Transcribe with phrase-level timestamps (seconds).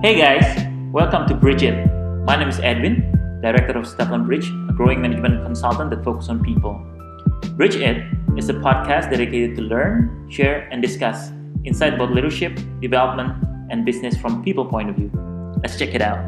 [0.00, 0.46] Hey guys,
[0.92, 1.74] welcome to Bridge It.
[2.22, 3.10] My name is Edwin,
[3.42, 6.78] Director of Stefan Bridge, a growing management consultant that focuses on people.
[7.56, 8.06] Bridge It
[8.36, 11.32] is a podcast dedicated to learn, share, and discuss
[11.64, 15.10] insight about leadership, development, and business from people point of view.
[15.64, 16.22] Let's check it out.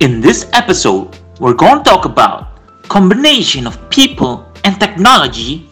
[0.00, 5.66] In this episode, we're going to talk about combination of people and technology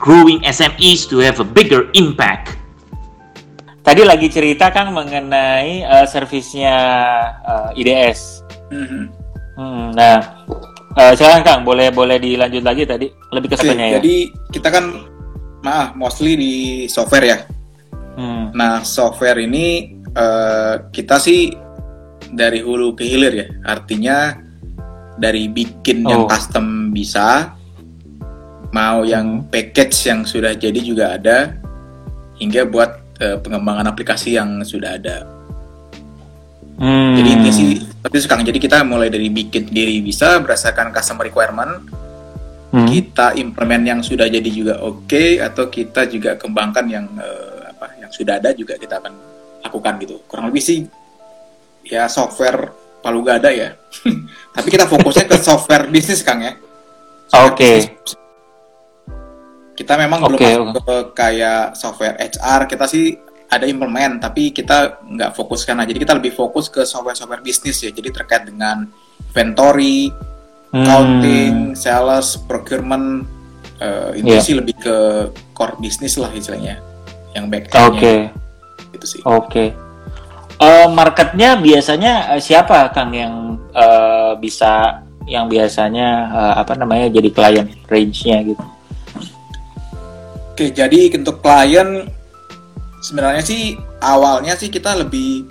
[0.00, 2.56] growing SMEs to have a bigger impact.
[3.80, 6.76] Tadi lagi cerita Kang mengenai uh, servisnya
[7.44, 8.44] uh, IDS.
[8.70, 9.04] Mhm.
[9.60, 10.44] Hmm, nah,
[10.96, 14.00] uh, silakan Kang, boleh boleh dilanjut lagi tadi lebih ke ya.
[14.00, 14.16] jadi
[14.52, 14.84] kita kan
[15.60, 16.52] maaf mostly di
[16.88, 17.38] software ya.
[18.16, 21.54] Hmm, Nah, software ini eh, kita sih
[22.30, 23.46] dari hulu ke hilir ya.
[23.64, 24.34] Artinya
[25.20, 26.28] dari bikin yang Oh.
[26.28, 27.52] custom bisa,
[28.72, 31.54] mau yang package yang sudah jadi juga ada,
[32.40, 32.90] hingga buat
[33.20, 35.28] eh, pengembangan aplikasi yang sudah ada.
[36.80, 37.12] hmm.
[37.20, 38.44] Jadi intinya sih seperti itu sekarang.
[38.48, 41.84] Jadi kita mulai dari bikin diri bisa berdasarkan customer requirement,
[42.70, 42.86] Hmm.
[42.86, 48.08] kita implement yang sudah jadi juga oke atau kita juga kembangkan yang eh, apa yang
[48.08, 49.10] sudah ada juga kita akan
[49.60, 50.86] lakukan gitu kurang lebih sih
[51.82, 52.70] ya software
[53.00, 53.74] palu gada ya
[54.56, 56.54] tapi kita fokusnya ke software bisnis kang ya
[57.46, 57.80] Oke.
[57.80, 58.12] bisnis.
[59.74, 63.16] kita memang belum Oke, masuk ke kayak software HR kita sih
[63.50, 67.90] ada implement tapi kita nggak fokus karena jadi kita lebih fokus ke software-software bisnis ya
[67.90, 68.86] jadi terkait dengan
[69.26, 70.12] inventory
[70.70, 70.86] Hmm.
[70.86, 73.26] accounting, sales, procurement,
[73.82, 74.22] eh Iya.
[74.22, 74.96] ini sih lebih ke
[75.50, 76.78] core bisnis lah istilahnya,
[77.34, 78.30] yang back Oke.
[78.30, 79.20] end itu sih.
[79.26, 79.74] Oke.
[80.60, 87.28] Eh, marketnya biasanya eh, siapa Kang yang eh, bisa yang biasanya eh, apa namanya jadi
[87.32, 88.64] klien range-nya gitu?
[90.52, 92.04] Oke, jadi untuk klien
[93.00, 93.72] sebenarnya sih
[94.04, 95.48] awalnya sih kita lebih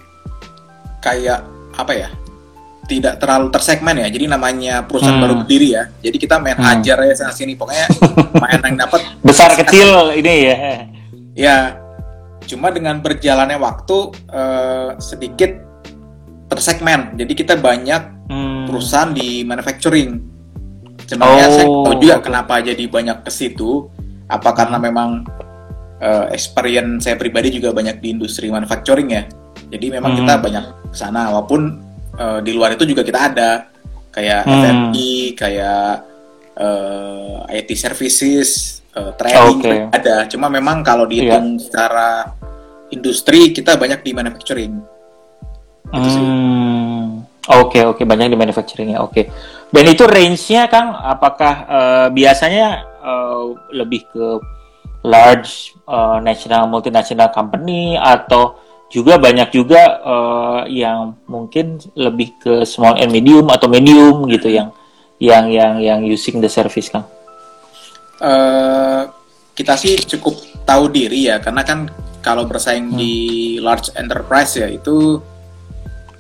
[1.02, 1.42] kayak
[1.74, 2.10] apa ya?
[2.86, 4.10] Tidak terlalu tersegmen ya.
[4.10, 5.26] Jadi namanya perusahaan Hmm.
[5.26, 5.90] baru berdiri ya.
[6.02, 6.70] Jadi kita main Hmm.
[6.70, 7.86] hajar ya sana sini pokoknya
[8.38, 10.56] main yang dapat Besar kecil ini ya.
[11.34, 11.58] Ya,
[12.50, 15.52] cuma dengan berjalannya waktu eh, sedikit
[16.50, 17.14] tersegmen.
[17.14, 18.66] Jadi kita banyak Hmm.
[18.70, 20.22] perusahaan di manufacturing.
[21.06, 23.90] Sebenarnya Oh, saya tahu juga kenapa jadi banyak ke situ.
[24.26, 25.26] Apa karena memang
[26.00, 29.28] eh, experience saya pribadi juga banyak di industri manufacturing ya.
[29.68, 30.20] Jadi memang Hmm.
[30.24, 31.30] kita banyak ke sana.
[31.30, 31.62] Walaupun
[32.16, 33.50] eh, di luar itu juga kita ada
[34.10, 34.54] kayak Hmm.
[34.60, 34.96] F&B,
[35.36, 35.94] kayak
[36.56, 39.70] eh, IT services, eh, training Oke.
[39.70, 39.86] Iya.
[39.94, 40.16] ada.
[40.30, 42.34] Cuma memang kalau dihitung secara
[42.90, 44.74] industri kita banyak di manufacturing.
[45.90, 46.22] Itu sih.
[46.22, 47.26] Hmm.
[47.50, 49.02] Oke oke banyak di manufacturing ya.
[49.02, 49.30] Oke.
[49.70, 52.68] Dan itu range-nya Kang apakah eh, biasanya
[53.02, 54.26] eh, lebih ke
[55.06, 58.58] large eh, national multinational company atau
[58.90, 64.70] juga banyak juga eh, yang mungkin lebih ke small and medium atau medium gitu yang
[65.22, 67.06] yang yang yang using the service Kang.
[68.20, 69.02] Eh
[69.54, 73.14] kita sih cukup tahu diri ya karena kan kalau bersaing di
[73.60, 75.20] large enterprise ya itu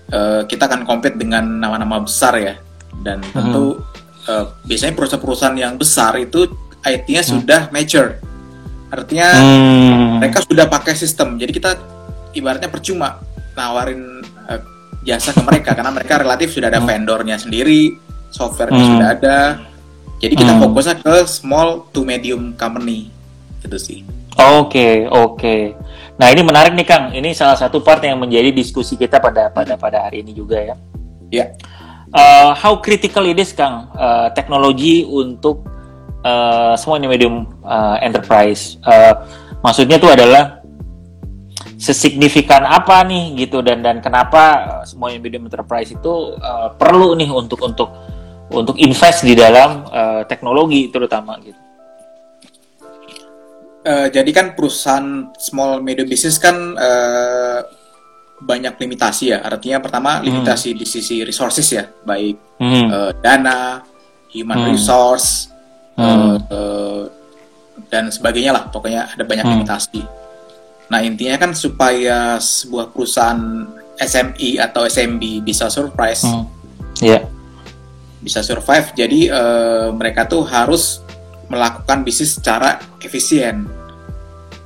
[0.09, 2.55] eh, kita akan compete dengan nama-nama besar ya.
[2.99, 3.79] Dan tentu
[4.25, 6.47] eh, biasanya perusahaan-perusahaan yang besar itu
[6.81, 8.19] IT-nya sudah mature.
[8.89, 10.17] Artinya Hmm.
[10.17, 11.38] mereka sudah pakai sistem.
[11.38, 11.77] Jadi kita
[12.33, 13.19] ibaratnya percuma
[13.53, 14.61] nawarin eh,
[15.03, 16.89] jasa ke mereka karena mereka relatif sudah ada Hmm.
[16.89, 17.95] vendornya sendiri
[18.29, 18.91] softwarenya Hmm.
[18.97, 19.38] sudah ada
[20.19, 20.62] jadi kita Hmm.
[20.68, 23.09] fokusnya ke small to medium company
[23.63, 24.00] itu sih
[24.40, 25.75] Oke, oke.
[26.16, 27.12] Nah, ini menarik nih Kang.
[27.12, 30.75] Ini salah satu part yang menjadi diskusi kita pada pada pada hari ini juga ya.
[31.28, 31.46] ya
[32.09, 35.62] Uh, how critical it is Kang uh, teknologi untuk
[36.25, 38.81] uh, small and medium uh, enterprise?
[38.81, 39.13] Uh,
[39.62, 40.57] maksudnya itu adalah
[41.78, 47.30] sesignifikan apa nih gitu dan dan kenapa small and medium enterprise itu uh, perlu nih
[47.30, 47.94] untuk untuk
[48.51, 51.57] untuk invest di dalam uh, teknologi terutama gitu.
[53.80, 57.60] Eh, jadi kan perusahaan small medium business kan eh,
[58.44, 62.92] banyak limitasi ya artinya pertama limitasi di sisi resources ya baik Hmm.
[62.92, 63.80] eh, dana
[64.36, 64.69] human Hmm.
[64.75, 65.48] resource
[65.96, 66.06] Hmm.
[66.06, 67.04] eh, eh,
[67.88, 69.54] dan sebagainya lah pokoknya ada banyak Hmm.
[69.63, 70.04] limitasi
[70.92, 73.63] nah intinya kan supaya sebuah perusahaan
[73.96, 76.51] SME atau SMB bisa surprise Hmm.
[77.00, 77.24] Ya.
[78.19, 81.01] Bisa survive jadi eh, mereka tuh harus
[81.50, 83.68] melakukan bisnis secara efisien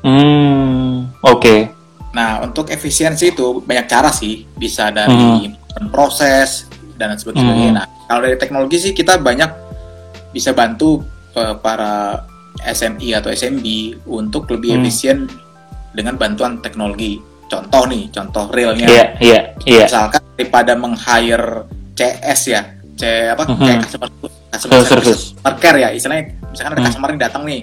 [0.03, 1.07] Hmm.
[1.23, 1.71] Oke.
[2.11, 4.43] Nah, untuk efisiensi itu banyak cara sih.
[4.51, 5.47] Bisa dari
[5.89, 6.67] proses,
[6.99, 7.69] dan sebagainya.
[7.71, 7.77] Hmm.
[7.81, 9.49] Nah, kalau dari teknologi sih kita banyak
[10.35, 11.01] bisa bantu
[11.33, 12.21] uh, para
[12.61, 13.65] SMI atau SMB
[14.11, 14.79] untuk lebih Hmm.
[14.85, 15.17] efisien
[15.95, 17.17] dengan bantuan teknologi.
[17.49, 18.87] Contoh nih, contoh realnya.
[18.89, 19.85] Iya, iya, iya.
[19.85, 22.61] Misalkan daripada meng-hire CS ya,
[22.93, 23.57] C apa Mhm.
[23.57, 24.07] kayak customer
[24.53, 24.89] customer Service.
[24.89, 26.87] service, customer care ya, istilahnya misalkan ada Hmm.
[26.87, 27.61] customer yang datang nih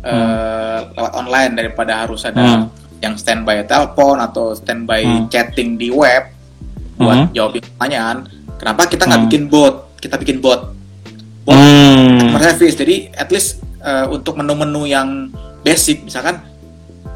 [0.00, 2.72] eh, lewat online daripada harus ada Hmm.
[3.04, 5.28] yang standby telepon atau standby Hmm.
[5.28, 6.24] chatting di web
[6.96, 7.36] buat Mhm.
[7.36, 8.16] jawab pertanyaan.
[8.56, 9.28] Kenapa kita nggak Hmm.
[9.28, 9.74] bikin bot?
[10.00, 10.72] Kita bikin bot
[11.44, 12.16] bot Hmm.
[12.16, 12.76] customer service.
[12.76, 16.36] Jadi at least eh, untuk menu-menu yang basic, misalkan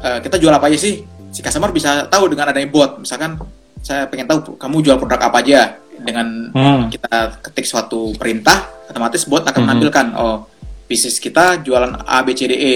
[0.01, 1.01] eh, kita jual apa aja sih?
[1.29, 3.01] Si customer bisa tahu dengan adanya bot.
[3.01, 3.41] Misalkan
[3.81, 6.87] saya pengen tahu kamu jual produk apa aja dengan Hmm.
[6.89, 9.65] kita ketik suatu perintah, otomatis bot akan Mhm.
[9.65, 10.37] menampilkan oh
[10.85, 12.75] bisnis kita jualan A B C D E.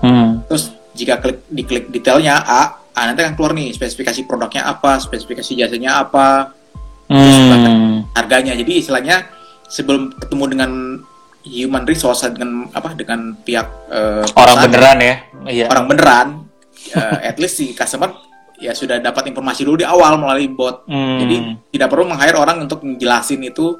[0.00, 0.42] Hmm.
[0.46, 5.52] Terus jika klik diklik detailnya A, ah, nanti akan keluar nih spesifikasi produknya apa, spesifikasi
[5.54, 6.52] jasanya apa,
[7.08, 8.08] Hmm.
[8.12, 8.56] harganya.
[8.56, 9.28] Jadi istilahnya
[9.68, 10.70] sebelum ketemu dengan
[11.42, 15.14] human resource dengan apa dengan pihak eh, Orang perusahaan, beneran ya.
[15.42, 15.66] Iya.
[15.68, 16.28] orang beneran,
[16.92, 18.14] eh, at least si customer
[18.62, 20.86] ya sudah dapat informasi dulu di awal melalui bot.
[20.86, 21.18] Hmm.
[21.18, 21.36] Jadi
[21.74, 23.74] tidak perlu meng-hire orang untuk menjelasin itu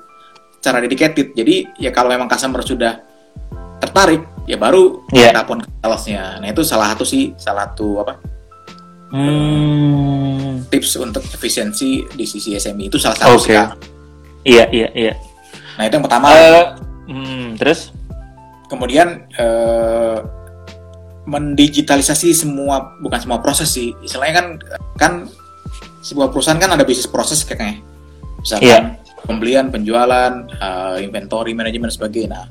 [0.58, 1.30] secara dedicated.
[1.32, 2.98] Jadi ya kalau memang customer sudah
[3.78, 5.30] tertarik, ya baru Iya.
[5.34, 6.42] telepon ke salesnya.
[6.42, 8.14] Nah itu salah satu sih, salah satu apa
[9.12, 10.64] Hmm.
[10.66, 13.52] tips untuk efisiensi di sisi SME itu salah satu Oke.
[13.52, 13.58] sih.
[14.42, 15.14] Iya, iya, iya.
[15.78, 16.26] Nah itu yang pertama.
[16.32, 16.64] Eh,
[17.06, 17.92] hmm, terus?
[18.66, 20.16] Kemudian eh,
[21.22, 23.94] mendigitalisasi semua bukan semua proses sih.
[24.02, 24.46] Istilahnya kan
[24.98, 25.12] kan
[26.02, 27.78] sebuah perusahaan kan ada bisnis proses kayaknya.
[28.42, 28.80] Misalkan Iya.
[29.22, 32.28] pembelian, penjualan, eh, inventory, manajemen sebagainya.
[32.34, 32.44] Nah,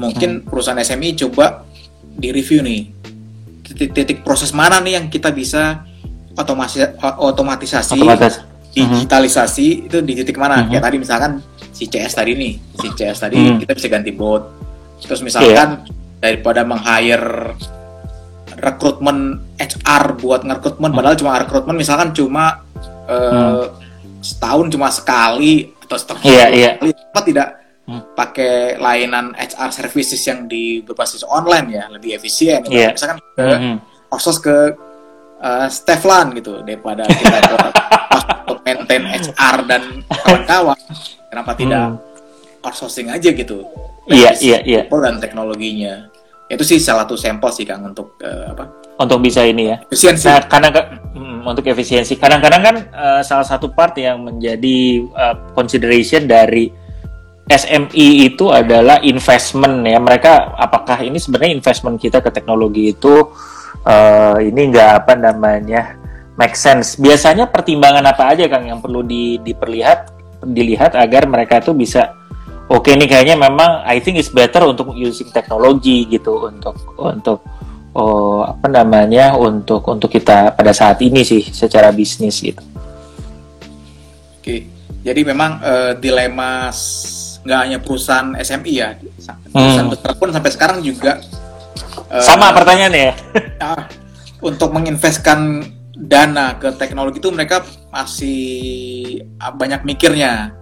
[0.00, 0.44] mungkin Hmm.
[0.48, 1.64] perusahaan SME coba
[2.00, 2.88] di review nih
[3.62, 5.84] titik-titik proses mana nih yang kita bisa
[6.32, 8.40] otomasi otomatisasi, Otomatis.
[8.72, 10.64] digitalisasi itu di titik mana?
[10.64, 10.68] Mhm.
[10.72, 11.32] Kayak tadi misalkan
[11.72, 13.60] si CS tadi nih, si CS tadi Hmm.
[13.60, 14.42] kita bisa ganti bot.
[15.00, 15.84] Terus misalkan
[16.16, 17.52] daripada meng-hire
[18.56, 19.18] rekrutmen
[19.56, 20.96] HR buat ngerekrutmen Hmm.
[20.96, 22.64] padahal cuma rekrutmen misalkan cuma
[23.06, 23.64] eh,
[24.18, 26.70] setahun cuma sekali atau setahun Iya, iya.
[26.74, 27.48] sekali kenapa tidak
[27.86, 28.02] Hmm.
[28.12, 32.74] pakai layanan HR services yang di berbasis online ya lebih efisien gitu.
[32.74, 32.90] Iya.
[32.92, 33.76] misalkan ke Hmm.
[34.10, 34.56] outsource ke
[35.38, 37.38] uh, Steflan gitu daripada kita
[38.42, 40.74] untuk maintain HR dan kawan-kawan
[41.28, 42.64] kenapa tidak Hmm.
[42.64, 43.62] outsourcing aja gitu
[44.06, 44.80] Iya, iya, iya.
[44.86, 46.10] dan teknologinya
[46.46, 48.64] itu sih salah satu sampel sih kang untuk uh, apa
[48.96, 49.76] Untuk bisa ini ya.
[49.84, 50.72] efisiensi Nah, kadang
[51.12, 56.72] hmm, untuk efisiensi, kadang-kadang kan eh, salah satu part yang menjadi eh, consideration dari
[57.46, 60.00] SME itu adalah investment ya.
[60.02, 63.30] Mereka apakah ini sebenarnya investment kita ke teknologi itu
[63.86, 65.94] eh, ini nggak apa namanya
[66.40, 66.98] make sense.
[66.98, 72.16] Biasanya pertimbangan apa aja Kang yang perlu di, diperlihat dilihat agar mereka tuh bisa
[72.70, 77.38] oke nih kayaknya memang I think it's better untuk using teknologi gitu untuk untuk
[77.94, 82.62] oh, apa namanya untuk untuk kita pada saat ini sih secara bisnis gitu.
[84.42, 84.56] oke
[85.06, 86.68] jadi memang uh, dilema
[87.46, 89.94] nggak hanya perusahaan SMI ya perusahaan Hmm.
[89.94, 91.22] besar pun sampai sekarang juga
[92.10, 93.14] uh, Sama pertanyaannya ya.
[93.62, 93.86] ah,
[94.50, 95.64] untuk menginvestkan
[95.96, 98.42] dana ke teknologi itu mereka masih
[99.40, 100.52] ah, banyak mikirnya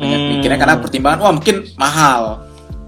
[0.00, 0.30] banyak Hmm.
[0.32, 2.22] mikirnya karena pertimbangan wah mungkin mahal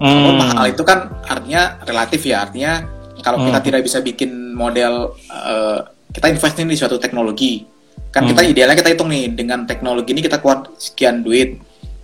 [0.01, 0.35] Hmm.
[0.35, 2.81] mahal itu kan artinya relatif ya artinya
[3.21, 3.67] kalau kita Hmm.
[3.69, 5.79] tidak bisa bikin model eh,
[6.09, 7.63] kita invest nih di suatu teknologi
[8.09, 8.51] kan kita Hmm.
[8.51, 11.61] idealnya kita hitung nih dengan teknologi ini kita keluar sekian duit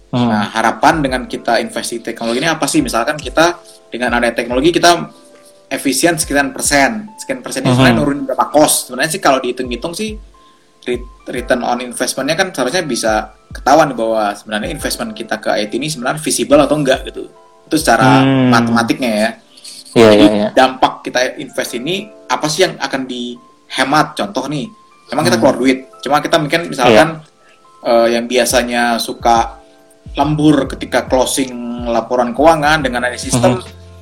[0.10, 0.26] Hmm.
[0.26, 2.82] Nah, harapan dengan kita invest di teknologi ini apa sih?
[2.82, 3.62] Misalkan kita
[3.94, 5.06] dengan ada teknologi kita
[5.70, 8.90] efisien sekian persen, sekian persen itu sebenarnya nurunin berapa cost.
[8.90, 10.18] Sebenarnya sih kalau dihitung-hitung sih
[10.82, 15.90] re- return on investmentnya kan seharusnya bisa ketahuan bahwa sebenarnya investment kita ke IT ini
[15.90, 17.30] sebenarnya visible atau enggak gitu.
[17.66, 18.50] Itu secara Hmm.
[18.50, 19.30] matematiknya ya.
[19.90, 20.48] Iya Jadi iya iya.
[20.54, 21.96] dampak kita invest ini
[22.30, 24.14] apa sih yang akan dihemat?
[24.14, 24.70] Contoh nih,
[25.10, 25.42] memang kita Hmm.
[25.42, 27.26] keluar duit, cuma kita mungkin misalkan
[27.80, 29.56] eh, yang biasanya suka
[30.14, 31.50] lembur ketika closing
[31.88, 33.56] laporan keuangan dengan ada sistem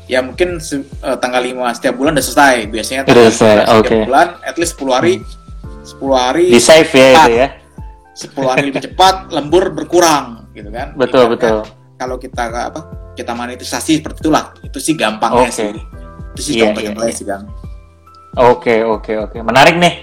[0.08, 2.56] ya mungkin eh, tanggal 5 setiap bulan udah selesai.
[2.68, 5.13] Biasanya tanggal selesai, 15 setiap bulan at least 10 hari
[5.86, 7.48] 10 hari Di save ya itu ya.
[8.17, 10.97] 10 hari lebih cepat lembur berkurang gitu kan.
[10.97, 11.57] Betul Jadi, betul.
[12.01, 12.81] Kalau kita apa?
[13.13, 14.57] Kita monetisasi seperti itulah.
[14.65, 15.53] Itu sih gampangnya Oke.
[15.53, 15.69] sih.
[16.33, 17.45] Itu sih Iya, contoh-contohnya iya, sih, Kang.
[18.38, 19.38] Oke oke oke.
[19.41, 19.93] Menarik nih.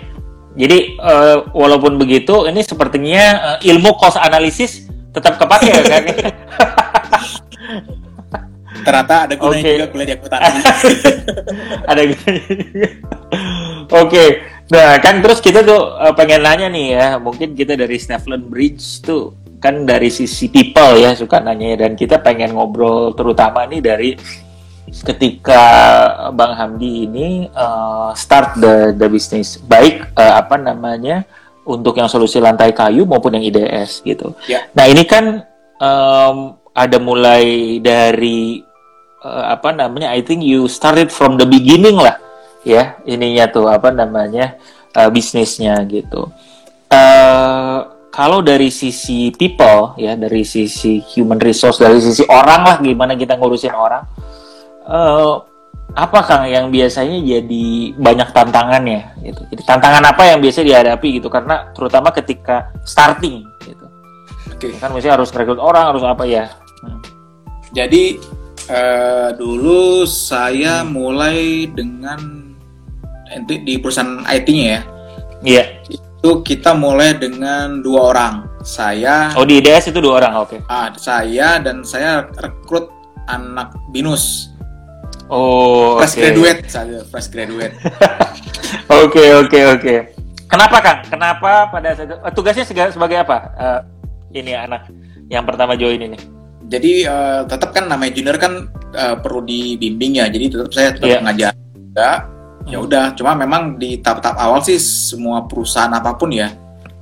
[0.54, 6.02] Jadi eh, walaupun begitu ini sepertinya eh, ilmu cost analysis tetap kepake ya kan?
[8.85, 9.75] Ternyata ada gunanya Oke.
[9.80, 10.61] juga kuliah di akuntansi.
[11.90, 12.26] ada gitu.
[13.94, 14.25] Oke,
[14.73, 19.04] nah kan terus kita tuh eh, pengen nanya nih ya, mungkin kita dari Stefan Bridge
[19.04, 24.11] tuh kan dari sisi people ya suka nanya dan kita pengen ngobrol terutama nih dari
[24.92, 25.62] ketika
[26.37, 31.25] Bang Hamdi ini uh, start the the business baik uh, apa namanya
[31.64, 34.37] untuk yang solusi lantai kayu maupun yang IDS gitu.
[34.44, 34.68] Ya.
[34.76, 35.49] Nah ini kan
[35.80, 38.61] um, ada mulai dari
[39.25, 42.21] uh, apa namanya I think you started from the beginning lah
[42.64, 44.56] ya ininya tuh apa namanya
[44.97, 46.33] uh, bisnisnya gitu.
[46.88, 53.18] Uh, kalau dari sisi people ya dari sisi human resource dari sisi orang lah gimana
[53.18, 54.06] kita ngurusin orang
[54.87, 55.42] uh,
[55.94, 59.42] apa Kang yang biasanya jadi banyak tantangannya gitu.
[59.54, 63.87] Jadi tantangan apa yang biasa dihadapi gitu karena terutama ketika starting gitu.
[64.50, 64.75] Oke.
[64.83, 66.50] Kan mesti harus rekrut orang, harus apa ya.
[66.83, 66.99] Hmm.
[67.71, 68.18] Jadi
[68.71, 72.44] uh, dulu saya mulai dengan
[73.45, 74.81] di di perusahaan IT-nya ya.
[75.43, 75.64] Iya.
[75.88, 78.35] Itu kita mulai dengan dua orang.
[78.64, 80.57] Saya Oh di IDS itu dua orang, oke.
[80.66, 82.88] ah, saya dan saya rekrut
[83.28, 84.49] anak binus
[85.26, 87.73] Oh, fresh graduate saya fresh graduate.
[88.93, 89.95] Oke, oke, oke.
[90.45, 91.00] Kenapa Kang?
[91.09, 93.38] Kenapa pada saat eh, tugasnya sebagai apa?
[93.57, 93.81] Eh,
[94.37, 94.93] ini anak
[95.33, 96.19] yang pertama join ini.
[96.69, 100.28] Jadi eh, tetap kan namanya junior kan eh, perlu dibimbing ya.
[100.28, 101.19] Jadi tetap saya tetap Iya.
[101.25, 102.11] ngajar juga.
[102.64, 102.87] Ya Hmm.
[102.88, 106.49] udah, cuma memang di tahap-tahap awal sih semua perusahaan apa pun ya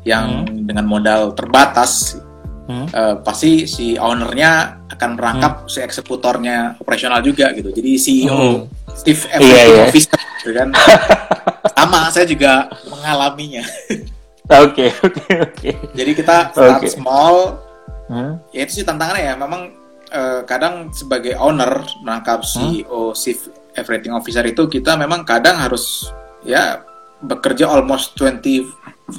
[0.03, 2.19] yang dengan modal terbatas
[2.63, 2.87] Hmm.
[2.89, 4.51] eh, pasti si ownernya
[4.87, 7.71] akan merangkap si eksekutornya operasional juga gitu.
[7.71, 8.59] Jadi CEO, Hmm.
[8.93, 9.85] Steve Iya, Everything iya.
[9.87, 10.69] Officer gitu kan.
[11.77, 13.67] Sama, saya juga mengalaminya.
[14.53, 15.71] Oke, oke, oke.
[15.91, 16.89] Jadi kita start Oke.
[16.89, 17.35] small,
[18.07, 18.39] Hmm.
[18.51, 19.63] ya itu sih tantangannya ya memang
[20.09, 21.73] eh, kadang sebagai owner
[22.05, 26.11] menangkap CEO chief everything officer itu kita memang kadang harus
[26.41, 26.83] ya
[27.19, 29.15] bekerja almost 24/7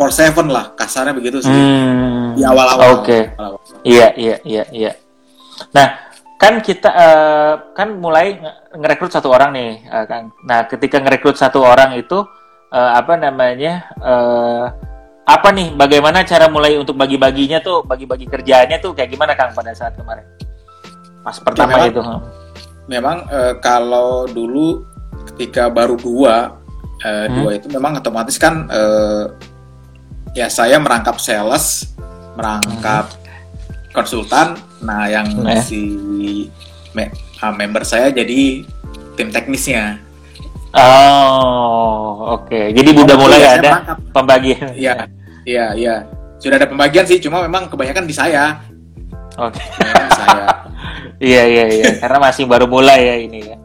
[0.46, 2.34] lah kasarnya begitu sih Hmm.
[2.34, 3.00] di awal-awal.
[3.00, 3.32] Oke.
[3.82, 4.92] Iya, iya, iya, iya.
[5.72, 5.88] Nah,
[6.36, 10.34] kan kita eh, kan mulai nge- ngerekrut satu orang nih, eh, Kang.
[10.44, 12.26] Nah, ketika ngerekrut satu orang itu
[12.70, 13.86] eh, apa namanya?
[13.96, 14.66] eh,
[15.24, 15.72] apa nih?
[15.72, 20.26] Bagaimana cara mulai untuk bagi-baginya tuh, bagi-bagi kerjaannya tuh kayak gimana, Kang, pada saat kemarin?
[21.24, 22.02] Pas pertama memang- itu.
[22.86, 24.84] Memang eh, kalau dulu
[25.32, 26.60] ketika baru dua
[27.00, 27.36] eh, Hmm.
[27.38, 29.24] dua itu memang otomatis kan eh,
[30.34, 31.96] ya saya merangkap sales,
[32.34, 33.08] merangkap
[33.90, 34.56] konsultan.
[34.80, 35.48] Nah, yang Hmm.
[35.50, 35.62] Eh.
[35.62, 35.80] si
[36.92, 38.66] me- ah, member saya jadi
[39.14, 40.00] tim teknisnya.
[40.74, 42.74] Oh, oke.
[42.74, 43.98] Jadi udah Oh, mulai saya ada merangkap.
[44.12, 44.70] pembagian.
[44.74, 44.94] Iya,
[45.44, 45.96] iya, iya.
[46.38, 48.58] Sudah ada pembagian sih, cuma memang kebanyakan di saya.
[49.36, 49.62] Oke.
[49.80, 50.46] Di saya.
[51.20, 51.90] Iya, iya, iya.
[51.98, 53.58] Karena masih baru mulai ya ini ya.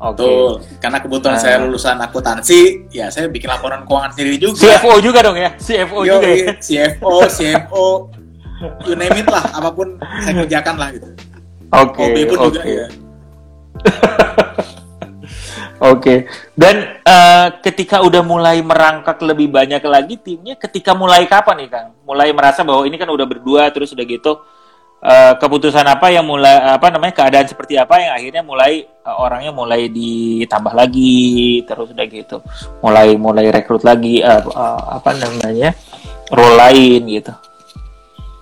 [0.00, 0.24] Oke.
[0.24, 0.50] Betul.
[0.80, 1.42] Karena kebetulan Ah.
[1.42, 4.80] saya lulusan akuntansi, ya saya bikin laporan keuangan sendiri juga.
[4.80, 5.50] CFO juga dong ya?
[5.60, 6.36] CFO Yo, juga ya?
[6.36, 7.86] iya, CFO, CFO,
[8.88, 11.08] you name it lah, apa pun saya kerjakan lah gitu.
[11.70, 12.46] Oke, OB pun oke.
[12.50, 12.86] juga ya.
[15.80, 16.28] Oke.
[16.52, 21.88] Dan eh, ketika udah mulai merangkak lebih banyak lagi timnya, ketika mulai kapan nih Kang?
[22.04, 24.44] Mulai merasa bahwa ini kan udah berdua terus udah gitu
[25.00, 29.50] eh, keputusan apa yang mulai apa namanya keadaan seperti apa yang akhirnya mulai eh, orangnya
[29.50, 32.36] mulai ditambah lagi terus udah gitu.
[32.80, 35.72] Mulai mulai rekrut lagi eh, eh, apa namanya?
[36.30, 37.32] role lain gitu.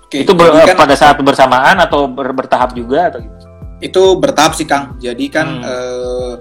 [0.05, 3.37] Oke, itu ber- kan pada saat bersamaan atau ber- bertahap juga atau gitu?
[3.79, 4.99] itu bertahap sih Kang.
[4.99, 5.65] Jadi kan Hmm.
[5.65, 6.33] eh,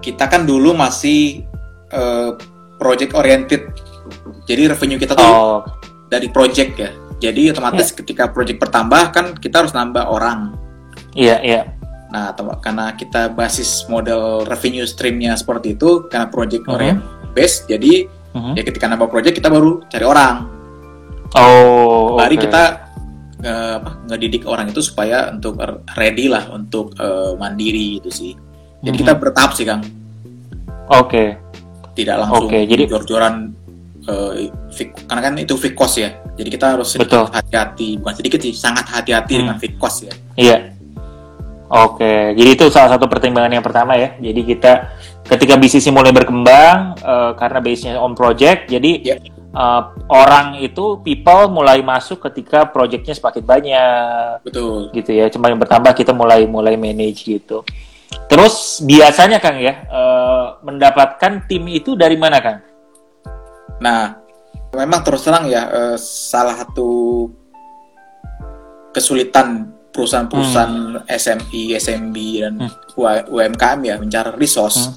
[0.00, 1.44] kita kan dulu masih
[1.90, 2.30] eh,
[2.76, 3.62] project oriented.
[4.44, 5.58] Jadi revenue kita tuh Oh,
[6.08, 6.90] dari project ya.
[7.20, 10.56] Jadi otomatis ketika project bertambah kan kita harus nambah orang.
[11.12, 11.62] iya iya.
[12.10, 16.72] Nah, tem- karena kita basis model revenue streamnya seperti itu, karena project Mhm.
[16.74, 17.00] orient
[17.30, 18.52] base, jadi Mhm.
[18.58, 20.46] ya ketika nambah project kita baru cari orang.
[21.34, 22.42] Oh, Mari oke.
[22.46, 22.62] kita
[23.40, 28.32] eh, apa, ngedidik orang itu supaya untuk r- ready lah untuk eh, mandiri itu sih.
[28.84, 29.00] Jadi Mhm.
[29.00, 29.80] kita bertahap sih Kang,
[30.92, 31.40] Oke.
[31.94, 33.54] tidak langsung Oke, jadi- jor-joran
[34.08, 34.48] eh,
[35.04, 36.10] karena kan itu fixed cost ya.
[36.36, 37.26] Jadi kita harus Betul.
[37.28, 39.40] sedikit hati-hati, bukan sedikit sih, sangat hati-hati Hmm.
[39.44, 40.12] dengan fixed cost ya.
[40.36, 40.58] Iya.
[41.70, 44.18] Oke, jadi itu salah satu pertimbangan yang pertama ya.
[44.18, 44.90] Jadi kita
[45.22, 49.16] ketika bisnisnya mulai berkembang eh, karena base-nya on project, jadi Iya.
[49.54, 54.90] eh, orang itu people mulai masuk ketika projectnya semakin banyak Betul.
[54.90, 55.30] gitu ya.
[55.30, 57.62] Cuma yang bertambah kita mulai mulai manage gitu.
[58.26, 62.58] Terus biasanya Kang ya eh, mendapatkan tim itu dari mana Kang?
[63.80, 64.14] Nah,
[64.70, 67.26] memang terus terang ya eh, salah satu
[68.90, 72.70] kesulitan perusahaan-perusahaan SMI, SMB dan Hmm.
[73.26, 74.78] UMKM ya mencari resource.
[74.78, 74.94] Hmm.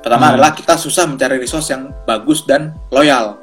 [0.00, 0.32] Pertama Hmm.
[0.34, 3.36] adalah kita susah mencari resource yang bagus dan loyal.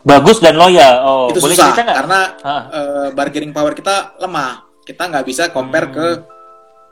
[0.00, 0.94] Bagus dan loyal.
[1.00, 2.62] Oh, itu boleh susah karena Ah.
[2.68, 4.64] eh, bargaining power kita lemah.
[4.80, 5.94] Kita nggak bisa compare Hmm.
[5.94, 6.06] ke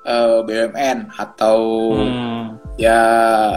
[0.07, 1.59] eh, BUMN atau
[1.93, 2.57] Hmm.
[2.79, 2.99] Ya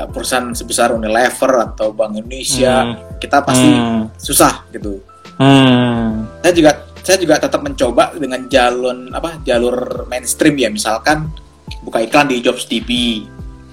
[0.10, 2.90] perusahaan sebesar Unilever atau Bank Indonesia.
[2.90, 3.22] Hmm.
[3.22, 4.10] Kita pasti Hmm.
[4.18, 4.98] susah gitu.
[5.38, 6.26] Hmm.
[6.42, 11.30] Saya juga saya juga tetap mencoba dengan jalur apa jalur mainstream ya misalkan
[11.82, 13.22] buka iklan di Jobs TV.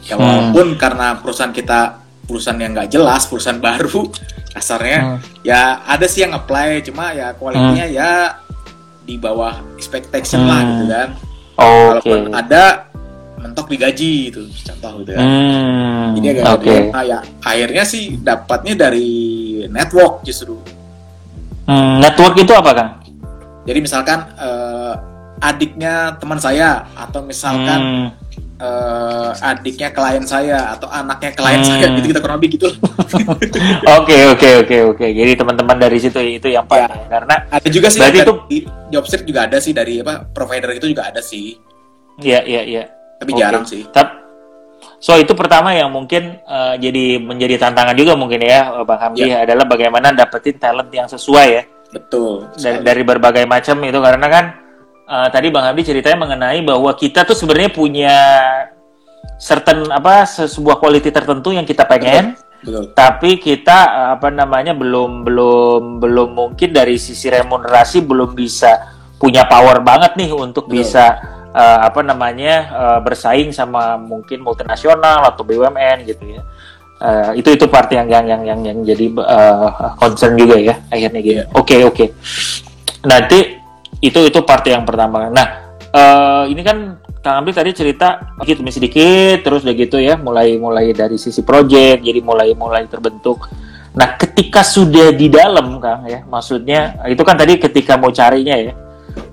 [0.04, 0.52] Ya Hmm.
[0.52, 4.04] walaupun karena perusahaan kita perusahaan yang nggak jelas, perusahaan baru,
[4.52, 5.18] kasarnya Hmm.
[5.40, 8.12] ya ada sih yang apply, cuma ya kualitinya ya
[9.04, 10.68] di bawah expectation lah Hmm.
[10.70, 11.08] gitu kan.
[11.58, 12.04] Oke.
[12.04, 12.87] Kalaupun ada
[13.38, 15.22] mentok digaji itu contoh gitu kan.
[15.22, 16.06] Hmm.
[16.14, 16.76] Jadi agak Oke.
[16.90, 19.08] nah, ya akhirnya sih dapatnya dari
[19.66, 20.58] network justru.
[21.64, 22.90] Hmm, network itu apa, Kang?
[23.62, 24.94] Jadi misalkan eh,
[25.38, 28.08] adiknya teman saya atau misalkan Hmm.
[28.58, 31.68] eh, adiknya klien saya atau anaknya klien Hmm.
[31.68, 32.66] saya gitu kita kurang lebih gitu.
[33.98, 35.06] Oke, oke, oke, oke.
[35.06, 36.82] Jadi teman-teman dari situ itu yang Ya.
[36.82, 40.72] paling karena Ada juga sih Berarti dari itu- Jobstreet juga ada sih dari apa provider
[40.72, 41.60] itu juga ada sih,
[42.18, 42.88] ya, ya, ya.
[43.18, 43.40] Tapi Oke.
[43.42, 43.82] jarang sih.
[44.98, 49.46] So itu pertama yang mungkin eh, jadi menjadi tantangan juga mungkin ya, Bang Hamdi Ya.
[49.46, 51.62] adalah bagaimana dapetin talent yang sesuai ya
[51.94, 52.50] Betul.
[52.58, 54.44] dari dari berbagai macam itu karena kan
[55.06, 58.14] eh, tadi Bang Hamdi ceritanya mengenai bahwa kita tuh sebenarnya punya
[59.38, 62.90] certain apa se- sebuah quality tertentu yang kita pengen Betul.
[62.90, 69.46] tapi kita eh, apa namanya belum belum belum mungkin dari sisi remunerasi belum bisa punya
[69.46, 70.82] power banget nih untuk Betul.
[70.82, 71.04] bisa
[71.58, 76.42] eh, apa namanya eh, bersaing sama mungkin multinasional atau BUMN gitu ya.
[76.98, 81.20] Eh, itu itu part yang yang yang yang, yang jadi eh, concern juga ya akhirnya
[81.22, 81.42] gitu.
[81.42, 81.44] Iya.
[81.54, 82.04] oke oke.
[83.06, 83.38] Nanti
[83.98, 85.26] itu itu part yang pertama.
[85.30, 85.46] Nah
[85.90, 90.54] eh, ini kan Kang Amri tadi cerita sedikit demi sedikit terus udah gitu ya mulai
[90.54, 93.50] mulai dari sisi project jadi mulai mulai terbentuk.
[93.98, 98.74] Nah ketika sudah di dalam Kang ya maksudnya itu kan tadi ketika mau carinya ya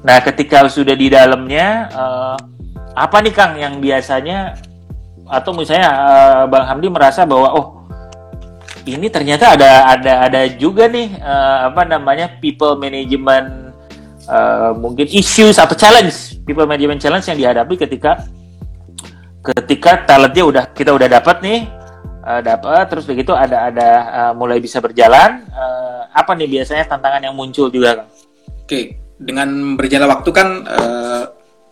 [0.06, 2.38] nah ketika sudah di dalamnya eh,
[2.94, 4.54] apa nih Kang yang biasanya
[5.26, 7.68] atau misalnya eh, Bang Hamdi merasa bahwa oh
[8.86, 13.74] ini ternyata ada ada ada juga nih eh, apa namanya people management
[14.30, 18.30] eh, mungkin issues atau challenge people management challenge yang dihadapi ketika
[19.42, 21.60] ketika talentnya udah kita udah dapat nih
[22.30, 27.22] eh, dapat terus begitu ada ada eh, mulai bisa berjalan eh, apa nih biasanya tantangan
[27.26, 28.08] yang muncul juga?
[28.66, 31.24] Oke, dengan berjalan waktu kan eh,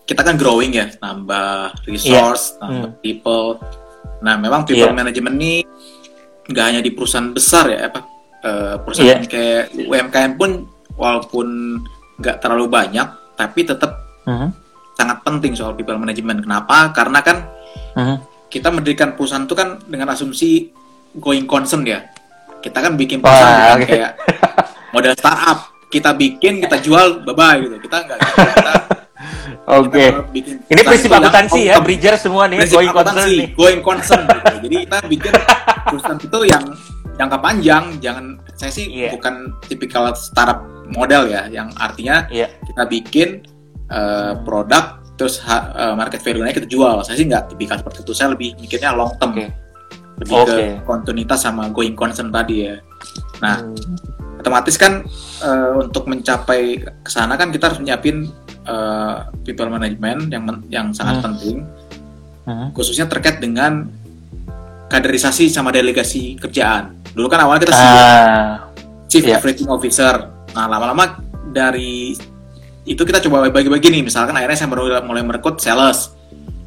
[0.03, 2.99] kita kan growing ya, nambah resource, nambah Hmm.
[2.99, 3.55] people.
[4.19, 4.95] Nah, memang people Iya.
[4.95, 5.53] management ini
[6.43, 7.99] nggak hanya di perusahaan besar ya, apa
[8.43, 9.27] eh, perusahaan Iya.
[9.27, 11.79] kayak UMKM pun walaupun
[12.19, 14.51] nggak terlalu banyak, tapi tetap Mhm,
[14.93, 16.43] sangat penting soal people management.
[16.43, 16.91] Kenapa?
[16.91, 17.47] Karena kan
[17.95, 18.15] mhm.
[18.47, 20.71] kita mendirikan perusahaan itu kan dengan asumsi
[21.15, 22.03] going concern ya.
[22.59, 23.87] Kita kan bikin perusahaan bukan oke.
[23.87, 24.11] kayak
[24.95, 25.72] model startup.
[25.93, 27.77] Kita bikin, kita jual, bye bye gitu.
[27.79, 28.41] Kita nggak gitu.
[28.49, 28.73] Kita,
[29.79, 30.05] Oke.
[30.33, 33.47] bikin Ini prinsip akuntansi ya, bridger semua nih, Prinsip going concern nih.
[33.53, 34.53] going concern gitu.
[34.65, 35.33] Jadi kita bikin
[35.85, 36.63] perusahaan itu yang
[37.13, 37.83] jangka panjang.
[37.99, 39.09] Jangan saya sih Iya.
[39.13, 42.49] bukan tipikal startup model ya, yang artinya Iya.
[42.63, 43.29] kita bikin
[43.85, 46.99] eh, produk terus ha- eh, market value-nya kita jual.
[46.99, 48.11] Saya sih nggak tipikal seperti itu.
[48.11, 49.45] Saya lebih mikirnya long term, Oke.
[50.17, 50.65] lebih ke Oke.
[50.83, 52.75] kontinuitas sama going concern tadi ya.
[53.39, 53.77] Nah, Hmm.
[54.43, 55.07] Otomatis kan
[55.39, 56.61] eh, untuk mencapai
[56.99, 58.27] ke sana kan kita harus nyiapin
[58.63, 61.25] eh, people management yang men- yang sangat Hmm.
[61.25, 61.57] penting,
[62.43, 62.67] Mhm.
[62.71, 63.87] khususnya terkait dengan
[64.87, 66.91] kaderisasi sama delegasi kerjaan.
[67.11, 68.67] Dulu kan awalnya kita Ah,
[69.07, 69.39] chief iya.
[69.39, 70.27] everything officer.
[70.53, 71.17] Nah, lama-lama
[71.49, 72.13] dari
[72.83, 74.03] itu kita coba bagi-bagi nih.
[74.03, 76.11] Misalkan akhirnya saya baru mulai merekrut sales.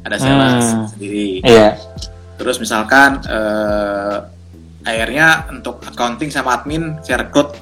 [0.03, 0.87] Ada sales Hmm.
[0.87, 1.41] sendiri.
[1.43, 1.75] iya.
[2.37, 4.17] Terus misalkan eh,
[4.83, 7.57] akhirnya untuk accounting sama admin saya rekrut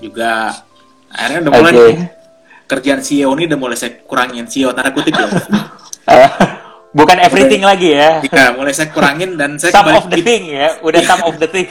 [0.00, 0.50] juga.
[1.10, 1.96] Akhirnya udah mulai nih,
[2.70, 5.26] kerjaan CEO ini udah mulai saya kurangin CEO tanda kutip ya.
[6.06, 6.30] Ah,
[6.98, 8.22] bukan everything lagi ya.
[8.24, 11.48] Iya, mulai saya kurangin dan saya Some of the thing ya, udah some of the
[11.50, 11.68] thing.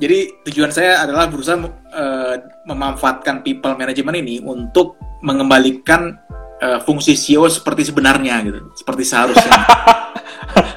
[0.00, 1.60] Jadi tujuan saya adalah berusaha
[1.92, 6.16] eh, memanfaatkan people management ini untuk mengembalikan
[6.60, 9.52] eh, fungsi CEO seperti sebenarnya gitu, seperti seharusnya.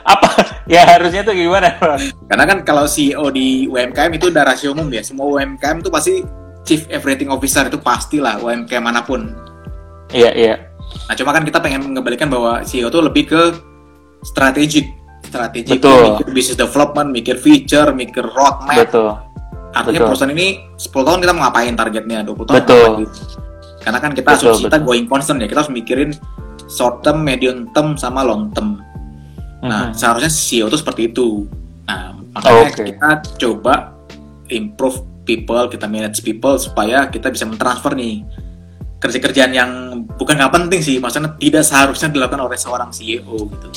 [0.04, 0.30] Apa?
[0.63, 1.76] Ya harusnya tuh gimana?
[2.32, 6.24] Karena kan kalau CEO di UMKM itu udah rasio umum ya, semua UMKM itu pasti
[6.63, 9.36] Chief Everything Officer itu pastilah UMKM mana pun.
[10.16, 10.56] Iya, iya.
[11.12, 13.42] Nah cuma kan kita pengen mengembalikan bahwa CEO itu lebih ke
[14.24, 14.88] strategik,
[15.28, 16.16] strategik Betul.
[16.16, 19.20] mikir business development, mikir feature, mikir roadmap, Betul.
[19.74, 20.10] Artinya Betul.
[20.13, 22.78] perusahaan ini 10 tahun kita mau ngapain targetnya, 20 tahun Betul.
[22.78, 23.10] ngapain.
[23.84, 24.88] Karena kan kita Betul, asumsi kita betul.
[24.88, 26.10] going concern ya, kita harus mikirin
[26.70, 28.80] short term, medium term, sama long term.
[29.63, 29.95] Nah, Mhm.
[29.95, 31.47] seharusnya CEO itu seperti itu.
[31.88, 32.84] Nah, makanya Oke.
[32.91, 33.95] kita coba
[34.52, 38.28] improve people, kita manage people supaya kita bisa mentransfer nih
[38.99, 39.71] kerja-kerjaan yang
[40.15, 43.67] bukan nggak penting sih, maksudnya tidak seharusnya dilakukan oleh seorang CEO gitu.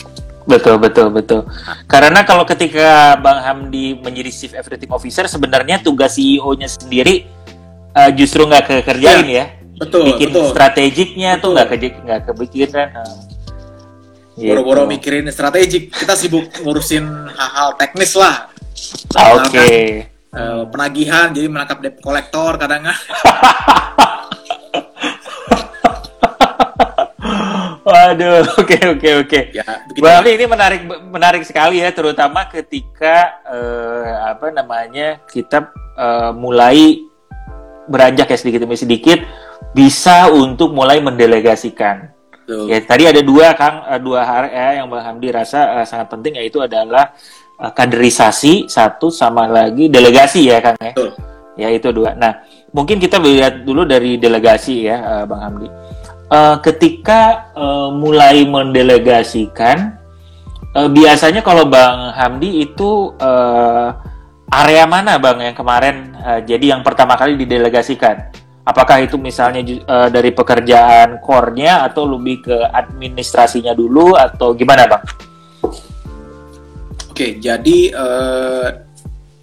[0.47, 1.43] Betul, betul, betul.
[1.91, 7.27] Karena kalau ketika Bang Hamdi menjadi Chief Everything Officer, sebenarnya tugas CEO-nya sendiri
[7.99, 9.35] uh, justru nggak kekerjain ya.
[9.43, 9.47] ya.
[9.77, 10.47] Betul, Bikin betul.
[10.55, 11.43] strategiknya betul.
[11.43, 12.89] tuh nggak ke nggak kepikiran.
[12.95, 13.19] Uh,
[14.37, 14.93] Boro-boro gitu.
[14.93, 18.53] mikirin strategik, kita sibuk ngurusin hal-hal teknis lah.
[19.17, 19.49] Oke.
[19.49, 20.13] Okay.
[20.37, 22.85] Uh, penagihan, jadi menangkap debt kolektor kadang
[27.87, 29.41] Waduh, oke oke oke.
[29.57, 37.01] Ya, Berarti ini menarik menarik sekali ya, terutama ketika uh, apa namanya kita uh, mulai
[37.87, 39.23] beranjak ya sedikit demi sedikit
[39.73, 42.16] bisa untuk mulai mendelegasikan.
[42.47, 42.71] Betul.
[42.71, 46.15] Ya tadi ada dua kang uh, dua hal ya yang Bang Hamdi rasa uh, sangat
[46.15, 47.11] penting yaitu adalah
[47.59, 50.95] uh, kaderisasi satu sama lagi delegasi ya kang ya.
[50.95, 51.11] Betul.
[51.59, 52.15] Ya itu dua.
[52.15, 55.67] Nah mungkin kita lihat dulu dari delegasi ya uh, Bang Hamdi
[56.31, 59.99] uh, ketika uh, mulai mendelegasikan
[60.71, 63.91] uh, biasanya kalau Bang Hamdi itu uh,
[64.55, 70.11] area mana Bang yang kemarin uh, jadi yang pertama kali didelegasikan apakah itu misalnya uh,
[70.11, 75.07] dari pekerjaan core-nya atau lebih ke administrasinya dulu atau gimana Bang?
[77.07, 78.69] Oke, jadi uh,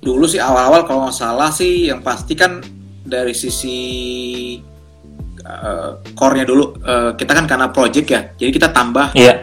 [0.04, 2.60] dulu sih awal-awal kalau nggak salah sih yang pasti kan
[3.04, 3.80] dari sisi
[5.48, 9.24] uh, core-nya dulu uh, kita kan karena project ya jadi kita tambah yeah.
[9.24, 9.34] Iya.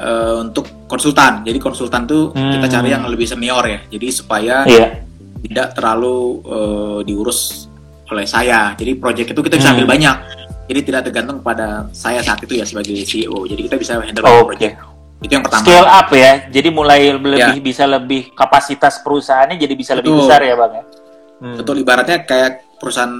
[0.00, 2.60] uh, untuk konsultan jadi konsultan tuh hmm.
[2.60, 5.00] kita cari yang lebih senior ya jadi supaya yeah.
[5.44, 7.67] tidak terlalu uh, diurus
[8.08, 9.94] oleh saya jadi project itu kita bisa ambil hmm.
[9.94, 10.16] banyak
[10.68, 14.48] jadi tidak tergantung pada saya saat itu ya sebagai CEO jadi kita bisa handle oh,
[14.48, 14.96] project okay.
[15.18, 15.66] Itu yang pertama.
[15.66, 16.32] Scale up ya.
[16.46, 17.58] Jadi mulai lebih ya.
[17.58, 20.14] bisa lebih kapasitas perusahaannya jadi bisa Betul.
[20.14, 20.84] lebih besar ya, Bang ya.
[21.42, 21.56] Hmm.
[21.58, 23.14] Betul ibaratnya kayak perusahaan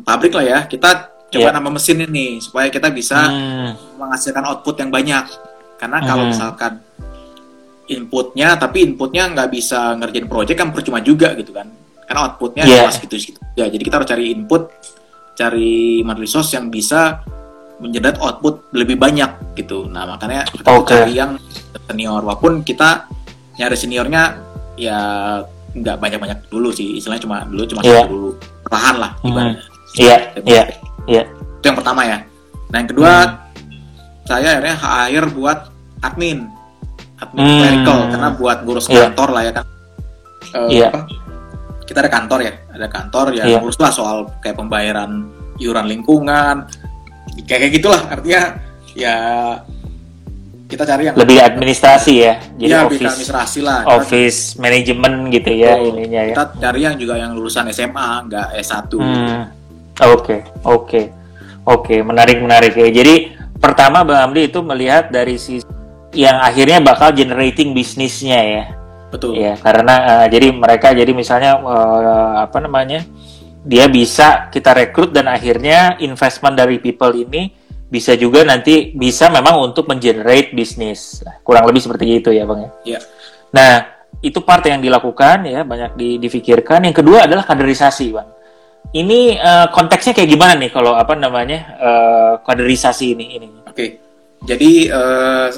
[0.00, 0.58] pabrik lah ya.
[0.64, 1.56] Kita coba yeah.
[1.56, 3.96] nama mesin ini supaya kita bisa hmm.
[3.96, 5.24] menghasilkan output yang banyak
[5.80, 6.06] karena hmm.
[6.06, 6.72] kalau misalkan
[7.88, 11.66] inputnya tapi inputnya nggak bisa ngerjain project kan percuma juga gitu kan
[12.12, 12.84] karena outputnya yeah.
[12.84, 14.62] jelas gitu gitu ya jadi kita harus cari input
[15.32, 17.24] cari human resource yang bisa
[17.80, 21.08] menjerat output lebih banyak gitu nah makanya kita okay.
[21.08, 21.40] cari yang
[21.88, 23.08] senior walaupun kita
[23.56, 24.36] nyari seniornya
[24.76, 25.00] ya
[25.72, 28.04] nggak banyak-banyak dulu sih istilahnya cuma dulu cuma yeah.
[28.04, 28.36] dulu
[28.68, 29.64] perlahan lah ibaratnya
[29.96, 30.20] iya yeah.
[30.44, 30.90] iya yeah.
[31.06, 31.22] Iya.
[31.58, 32.18] Itu yang pertama ya.
[32.70, 34.26] Nah yang kedua hmm.
[34.26, 35.58] saya akhirnya hire buat
[36.02, 36.46] admin,
[37.18, 37.58] admin hmm.
[37.58, 39.10] clerical karena buat ngurus yeah.
[39.10, 39.64] kantor lah ya kan.
[40.52, 40.90] Uh, yeah.
[40.92, 41.00] apa?
[41.92, 43.60] Kita ada kantor ya, ada kantor ya yeah.
[43.60, 45.28] ngurus lah soal kayak pembayaran
[45.60, 46.64] iuran lingkungan,
[47.44, 48.56] kayak kayak gitulah artinya
[48.96, 49.16] ya
[50.72, 55.76] kita cari yang lebih administrasi ya jadi ya, office administrasi lah office manajemen gitu ya
[55.76, 59.60] oh, ininya ya kita cari yang juga yang lulusan SMA nggak S1 hmm.
[59.92, 61.04] Oke, okay, oke, okay.
[61.68, 62.88] oke, okay, menarik menarik ya.
[62.88, 65.68] Jadi pertama Bang Amli itu melihat dari sisi
[66.16, 68.64] yang akhirnya bakal generating bisnisnya ya.
[69.12, 69.36] Betul.
[69.36, 73.04] Ya, karena uh, jadi mereka jadi misalnya uh, apa namanya?
[73.62, 77.54] Dia bisa kita rekrut dan akhirnya investment dari people ini
[77.86, 81.22] bisa juga nanti bisa memang untuk mengenerate bisnis.
[81.46, 82.70] Kurang lebih seperti itu ya, Bang ya.
[82.82, 83.00] Iya.
[83.54, 83.72] Nah,
[84.18, 86.82] itu part yang dilakukan ya, banyak di, difikirkan.
[86.90, 88.32] Yang kedua adalah kaderisasi, Bang
[88.92, 93.48] ini uh, konteksnya kayak gimana nih kalau apa namanya uh, kaderisasi ini ini?
[93.64, 93.88] Oke, okay.
[94.44, 95.48] jadi uh,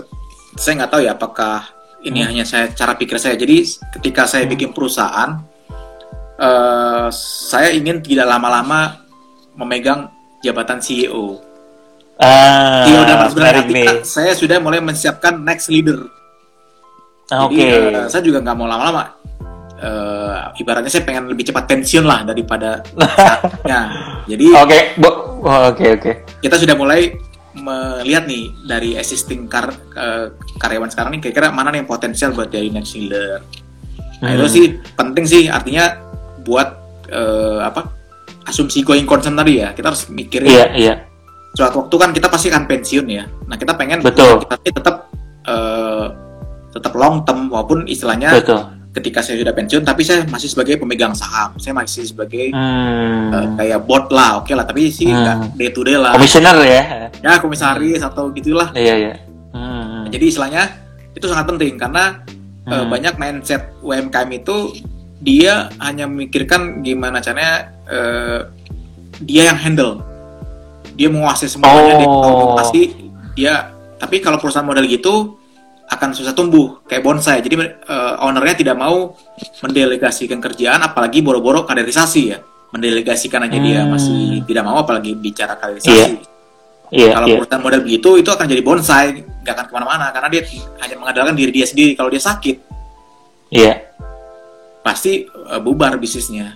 [0.55, 1.74] saya nggak tahu ya apakah
[2.05, 2.29] ini hmm.
[2.29, 3.35] hanya saya cara pikir saya.
[3.35, 3.65] Jadi
[3.99, 4.53] ketika saya hmm.
[4.53, 5.41] bikin perusahaan,
[6.39, 9.05] uh, saya ingin tidak lama-lama
[9.57, 10.13] memegang
[10.45, 11.41] jabatan CEO.
[12.15, 16.07] Ah, CEO dalam berarti saya sudah mulai menyiapkan next leader.
[17.27, 17.73] Jadi okay.
[17.91, 19.25] uh, saya juga nggak mau lama-lama
[19.85, 22.81] uh, ibaratnya saya pengen lebih cepat pensiun lah daripada
[23.17, 23.81] saatnya.
[24.29, 24.83] Jadi Oke, okay.
[25.01, 25.89] oke oh, oke.
[26.01, 26.15] Okay.
[26.41, 27.13] Kita sudah mulai
[27.55, 32.51] melihat nih dari existing kar uh, karyawan sekarang nih kira-kira mana nih yang potensial buat
[32.51, 33.43] jadi next leader.
[34.23, 34.39] Nah, hmm.
[34.41, 34.65] itu sih
[34.99, 35.99] penting sih artinya
[36.43, 36.69] buat
[37.11, 37.91] uh, apa?
[38.45, 39.73] asumsi going concern tadi ya.
[39.73, 40.53] Kita harus mikirin.
[40.53, 40.95] Iya, iya.
[41.57, 43.25] Suatu waktu kan kita pasti akan pensiun ya.
[43.49, 44.45] Nah, kita pengen Betul.
[44.45, 45.09] kita tetap
[45.49, 46.13] uh,
[46.69, 51.11] tetap long term walaupun istilahnya Betul ketika saya sudah pensiun tapi saya masih sebagai pemegang
[51.19, 53.35] saham saya masih sebagai hmm.
[53.35, 55.59] uh, kayak board lah oke okay lah tapi sih hmm.
[55.59, 58.09] day to day lah komisioner ya ya komisaris hmm.
[58.09, 59.15] atau gitulah iya iya
[59.51, 60.15] hmm.
[60.15, 60.63] jadi istilahnya
[61.11, 62.23] itu sangat penting karena
[62.67, 62.75] eh, hmm.
[62.79, 64.57] uh, banyak mindset UMKM itu
[65.19, 68.47] dia hanya memikirkan gimana caranya uh,
[69.27, 70.07] dia yang handle
[70.95, 72.31] dia menguasai semuanya oh.
[72.31, 72.83] dia pasti
[73.35, 73.55] dia
[73.99, 75.35] tapi kalau perusahaan model gitu
[75.85, 77.45] akan susah tumbuh kayak bonsai.
[77.45, 79.13] Jadi uh, ownernya tidak mau
[79.61, 82.39] mendelegasikan kerjaan, apalagi boro-boro kaderisasi ya.
[82.73, 83.67] Mendelegasikan aja hmm.
[83.67, 85.93] dia masih tidak mau, apalagi bicara kaderisasi.
[85.93, 86.33] Yeah.
[86.95, 87.39] Yeah, kalau yeah.
[87.43, 90.43] perusahaan model begitu, itu akan jadi bonsai, nggak akan ke mana-mana karena dia
[90.79, 91.97] hanya mengandalkan diri dia sendiri.
[91.99, 92.57] Kalau dia sakit,
[93.51, 93.77] iya, yeah.
[94.85, 96.55] pasti uh, bubar bisnisnya.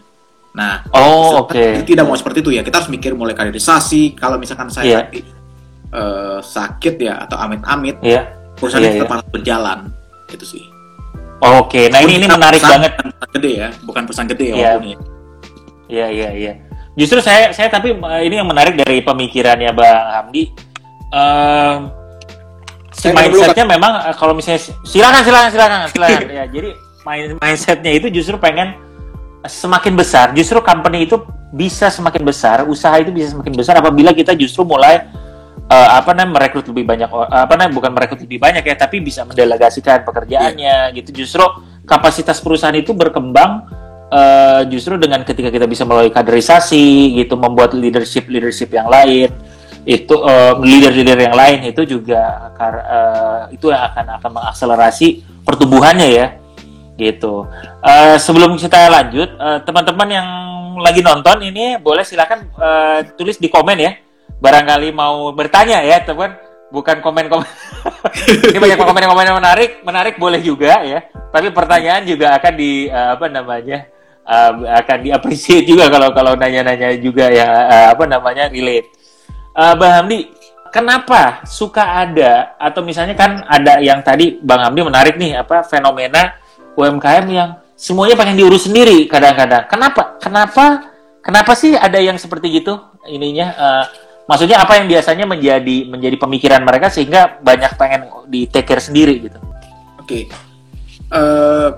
[0.54, 1.42] Nah, oh.
[1.46, 1.82] Okay.
[1.82, 2.62] Tidak mau seperti itu ya.
[2.62, 4.14] Kita harus mikir mulai kaderisasi.
[4.14, 5.00] Kalau misalkan saya yeah.
[5.02, 5.20] nanti
[5.90, 9.30] uh, sakit ya atau amit-amit, yeah perusahaan yeah, tetap yeah.
[9.32, 9.78] berjalan
[10.28, 10.64] itu sih.
[11.38, 11.70] Oke.
[11.70, 11.84] Okay.
[11.88, 13.30] nah ini ini menarik perusahaan banget.
[13.38, 14.72] gede ya bukan perusahaan gede ya iya.
[15.88, 16.52] iya iya iya.
[16.98, 20.50] Justru saya saya tapi eh, ini yang menarik dari pemikirannya bang Hamdi.
[21.08, 21.88] Um,
[22.90, 26.20] si mindsetnya memang eh, kalau misalnya silakan silakan silakan silakan.
[26.26, 26.74] Ya jadi
[27.38, 28.74] mindsetnya itu justru pengen
[29.46, 30.34] semakin besar.
[30.34, 35.08] Justru company itu bisa semakin besar usaha itu bisa semakin besar apabila kita justru mulai
[35.66, 39.26] uh, apa namanya merekrut lebih banyak apa namanya bukan merekrut lebih banyak ya tapi bisa
[39.26, 40.94] mendelegasikan pekerjaannya yeah.
[40.94, 41.42] gitu justru
[41.88, 43.66] kapasitas perusahaan itu berkembang
[44.12, 49.32] uh, justru dengan ketika kita bisa melalui kaderisasi gitu membuat leadership leadership yang lain
[49.88, 56.26] itu uh, leader-leader yang lain itu juga uh, itu yang akan akan mengakselerasi pertumbuhannya ya
[56.98, 57.48] gitu
[57.80, 59.30] uh, sebelum kita lanjut
[59.64, 60.28] teman-teman uh, yang
[60.82, 63.92] lagi nonton ini boleh silakan uh, tulis di komen ya
[64.38, 66.34] barangkali mau bertanya ya teman.
[66.68, 67.48] Bukan komen-komen.
[68.52, 71.00] Ini banyak komen-komen yang menarik menarik boleh juga ya.
[71.32, 73.88] Tapi pertanyaan juga akan di uh, apa namanya
[74.28, 74.52] uh,
[74.84, 78.92] akan diapresiasi juga kalau kalau nanya-nanya juga ya uh, apa namanya relate.
[79.56, 80.28] Uh, Bang Hamdi
[80.68, 86.36] kenapa suka ada atau misalnya kan ada yang tadi Bang Hamdi menarik nih apa fenomena
[86.76, 89.64] UMKM yang semuanya pengen diurus sendiri kadang-kadang.
[89.66, 90.20] Kenapa?
[90.20, 90.64] Kenapa?
[91.24, 92.76] Kenapa sih ada yang seperti gitu
[93.08, 93.84] ininya uh,
[94.28, 99.24] maksudnya apa yang biasanya menjadi menjadi pemikiran mereka sehingga banyak pengen di take care sendiri
[99.24, 99.40] gitu
[99.98, 100.28] oke okay.
[101.10, 101.68] uh, eh,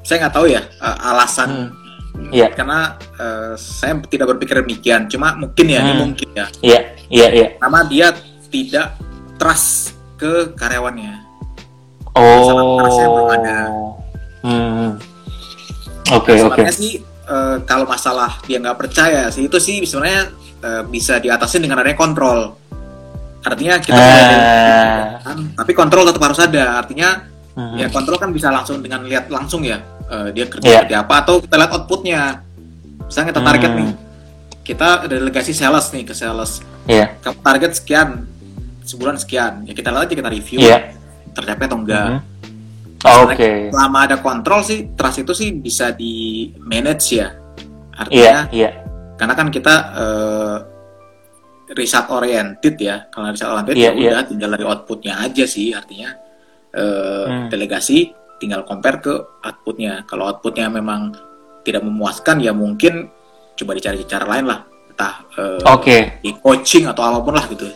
[0.00, 1.82] saya nggak tahu ya uh, alasan hmm.
[2.30, 2.54] Yeah.
[2.54, 5.86] Karena uh, saya tidak berpikir demikian, cuma mungkin ya, hmm.
[5.90, 6.46] ini mungkin ya.
[6.46, 6.52] Iya, yeah.
[6.62, 7.42] iya, yeah, iya.
[7.42, 7.50] Yeah.
[7.58, 8.06] Karena dia
[8.54, 8.86] tidak
[9.34, 11.14] trust ke karyawannya.
[12.14, 12.46] Oh.
[12.46, 12.62] Sama
[13.10, 13.58] belum ada.
[14.46, 14.88] Hmm.
[16.14, 16.62] Oke, okay, oke.
[16.62, 16.70] Okay.
[16.70, 16.92] sih
[17.28, 20.32] uh, kalau masalah dia nggak percaya sih itu sih sebenarnya
[20.64, 22.56] uh, bisa diatasi dengan adanya kontrol.
[23.44, 25.20] Artinya kita uh.
[25.20, 26.80] kan, tapi kontrol tetap harus ada.
[26.80, 27.76] Artinya uh.
[27.76, 30.80] ya kontrol kan bisa langsung dengan lihat langsung ya uh, dia kerja yeah.
[30.84, 32.20] seperti apa atau kita lihat outputnya.
[33.04, 33.76] Misalnya kita target uh.
[33.76, 33.90] nih,
[34.64, 36.64] kita delegasi sales nih ke sales.
[36.88, 37.16] Yeah.
[37.20, 38.28] Target sekian
[38.84, 40.92] sebulan sekian, ya kita lihat aja kita review yeah.
[41.32, 42.20] tercapai atau enggak.
[42.20, 42.33] -huh.
[43.04, 43.36] Oke.
[43.36, 43.56] Okay.
[43.68, 47.28] Selama ada kontrol sih, trust itu sih bisa di manage ya.
[47.94, 50.56] Artinya, yeah, yeah karena kan kita uh,
[51.74, 54.26] riset oriented ya kalau riset oriented yeah, ya udah yeah.
[54.26, 56.10] tinggal dari outputnya aja sih artinya
[56.74, 57.46] uh, hmm.
[57.50, 58.10] delegasi
[58.42, 61.14] tinggal compare ke outputnya kalau outputnya memang
[61.64, 63.08] tidak memuaskan ya mungkin
[63.54, 66.18] coba dicari cara lain lah entah uh, okay.
[66.20, 67.66] di coaching atau apa pun lah gitu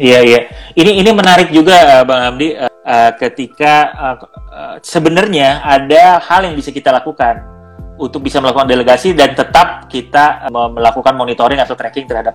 [0.00, 0.40] iya iya
[0.74, 2.48] ini ini menarik juga bang Abdi
[2.84, 4.16] uh, uh, ketika uh,
[4.52, 7.54] uh, sebenarnya ada hal yang bisa kita lakukan
[7.98, 12.34] untuk bisa melakukan delegasi dan tetap kita eh, melakukan monitoring atau tracking terhadap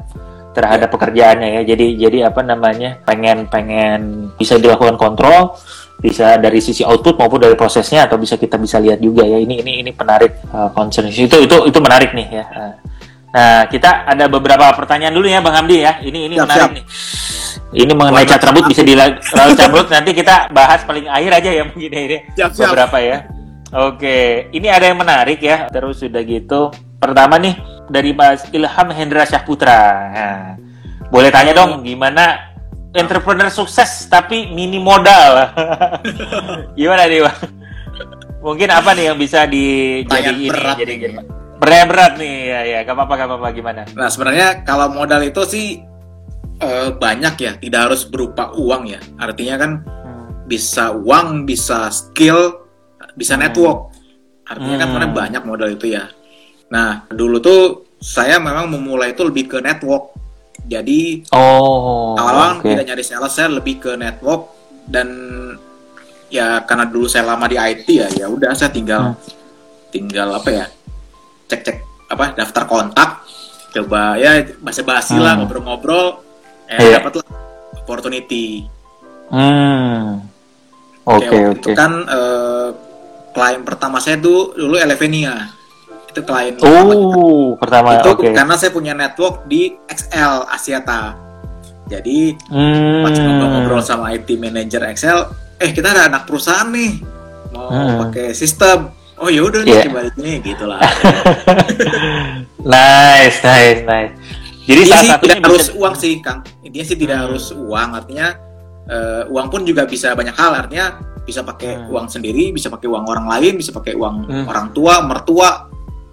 [0.55, 1.62] terhadap pekerjaannya ya.
[1.75, 2.99] Jadi jadi apa namanya?
[3.03, 5.55] pengen pengen bisa dilakukan kontrol
[5.99, 9.35] bisa dari sisi output maupun dari prosesnya atau bisa kita bisa lihat juga ya.
[9.35, 12.45] Ini ini ini menarik uh, concern itu itu itu menarik nih ya.
[12.47, 12.73] Eh,
[13.33, 16.01] nah, kita ada beberapa pertanyaan dulu ya Bang Hamdi ya.
[16.01, 16.77] Ini ini siap, menarik siap.
[16.77, 16.85] nih.
[17.69, 21.91] Ini mengenai cat rambut bisa di rambut nanti kita bahas paling akhir aja ya mungkin
[21.93, 22.73] ini siap, siap.
[22.73, 23.17] beberapa ya.
[23.69, 25.69] Oke, ini ada yang menarik ya.
[25.69, 26.73] Terus sudah gitu.
[26.97, 27.53] Pertama nih
[27.85, 29.81] dari Mas Ilham Hendra Syahputra.
[30.09, 30.45] Nah,
[31.13, 32.49] boleh tanya dong gimana
[32.97, 35.53] entrepreneur sukses tapi mini modal?
[36.79, 37.39] gimana nih, Bang?
[38.41, 40.95] Mungkin apa nih yang bisa di jadi ini berat jadi
[41.59, 45.43] berat berat nih ya ya gak apa-apa gak apa-apa gimana nah sebenarnya kalau modal itu
[45.43, 45.83] sih
[46.63, 50.47] uh, banyak ya tidak harus berupa uang ya artinya kan hmm.
[50.47, 52.69] bisa uang bisa skill
[53.19, 53.41] bisa hmm.
[53.43, 53.79] network.
[54.47, 54.95] Artinya kan hmm.
[54.95, 56.07] kan karena banyak modal itu ya.
[56.71, 57.61] Nah, dulu tuh
[57.99, 60.15] saya memang memulai itu lebih ke network.
[60.69, 62.75] Jadi oh, awal okay.
[62.75, 64.53] tidak nyari sales, saya lebih ke network
[64.85, 65.07] dan
[66.29, 69.17] ya karena dulu saya lama di IT ya, ya udah saya tinggal hmm.
[69.89, 70.65] tinggal apa ya
[71.49, 73.25] cek-cek apa daftar kontak,
[73.73, 75.23] coba ya basa-basi hmm.
[75.25, 76.21] lah ngobrol-ngobrol,
[76.69, 77.01] eh yeah.
[77.01, 77.25] dapat
[77.73, 78.69] opportunity.
[79.33, 80.25] Hmm.
[81.09, 81.59] Oke okay, oke.
[81.65, 81.73] Okay.
[81.73, 82.69] Itu kan uh,
[83.33, 85.59] klien pertama saya tuh dulu Elevenia
[86.09, 88.33] itu klien oh pertama itu okay.
[88.33, 91.13] karena saya punya network di XL Asiata
[91.85, 93.05] jadi hmm.
[93.05, 95.19] pas ngobrol-ngobrol sama IT manager XL
[95.62, 96.99] eh kita ada anak perusahaan nih
[97.53, 97.97] mau Hmm.
[98.09, 99.71] pakai sistem oh ya udah Iya.
[99.75, 100.79] nih coba ini gitu lah
[102.65, 104.13] nice, nice, nice.
[104.63, 107.25] Jadi Intinya salah sih tidak harus bisa- uang sih kang intinya sih tidak Hmm.
[107.25, 108.27] harus uang artinya
[108.86, 110.86] eh, uang pun juga bisa banyak hal artinya
[111.21, 111.89] bisa pakai Hmm.
[111.89, 114.45] uang sendiri bisa pakai uang orang lain bisa pakai uang Hmm.
[114.45, 115.69] orang tua mertua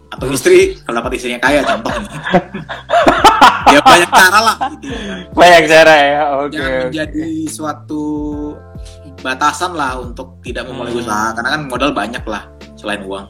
[0.06, 2.08] atau istri kalau dapat istrinya kaya contoh nih
[3.74, 5.16] ya banyak cara lah gitu ya.
[5.30, 6.20] banyak cara ya.
[6.38, 6.54] Oke.
[6.54, 6.84] jangan oke.
[6.86, 8.04] menjadi suatu
[9.18, 11.00] batasan lah untuk tidak memulai Hmm.
[11.00, 12.44] usaha karena kan modal banyak lah
[12.76, 13.26] selain uang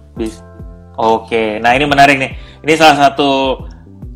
[0.96, 2.32] Oke, nah ini menarik nih.
[2.64, 3.60] Ini salah satu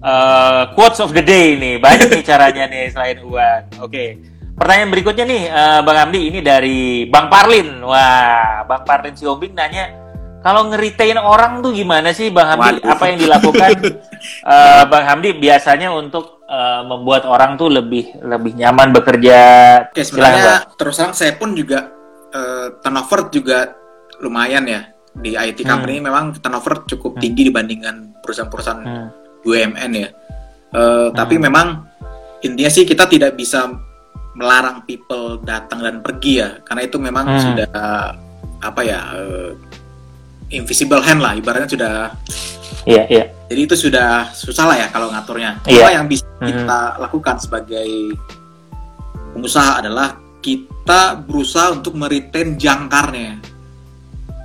[0.01, 1.77] uh, quotes of the day nih.
[1.77, 3.85] Banyak nih caranya nih selain uang.
[3.85, 4.17] Oke.
[4.57, 7.85] Pertanyaan berikutnya nih, uh, Bang Amdi, ini dari Bang Parlin.
[7.85, 9.93] Wah, Bang Parlin Siombing nanya,
[10.41, 12.81] kalau ngeritain orang tuh gimana sih, Bang Hamdi?
[12.81, 12.93] Waduh.
[12.97, 13.71] Apa yang dilakukan
[14.49, 19.41] uh, Bang Hamdi biasanya untuk uh, membuat orang tuh lebih lebih nyaman bekerja?
[19.93, 21.93] Oke, sebenarnya terus terang saya pun juga
[22.31, 23.75] eh, turnover juga
[24.21, 25.71] lumayan ya di IT Hmm.
[25.77, 27.23] company memang turnover cukup Hmm.
[27.23, 29.09] tinggi dibandingkan perusahaan-perusahaan Hmm.
[29.43, 30.09] BUMN ya.
[30.71, 31.83] Eh, Tapi memang
[32.41, 33.67] intinya sih kita tidak bisa
[34.39, 37.43] melarang people datang dan pergi ya, karena itu memang Hmm.
[37.43, 37.71] sudah
[38.61, 39.51] apa ya eh,
[40.55, 41.95] invisible hand lah, ibaratnya sudah.
[42.87, 43.25] Iya, iya.
[43.51, 45.59] Jadi itu sudah susah lah ya kalau ngaturnya.
[45.67, 45.85] Iya.
[45.85, 46.47] Apa yang bisa Hmm.
[46.47, 47.91] kita lakukan sebagai
[49.35, 53.43] pengusaha adalah kita berusaha untuk meretain jangkarnya.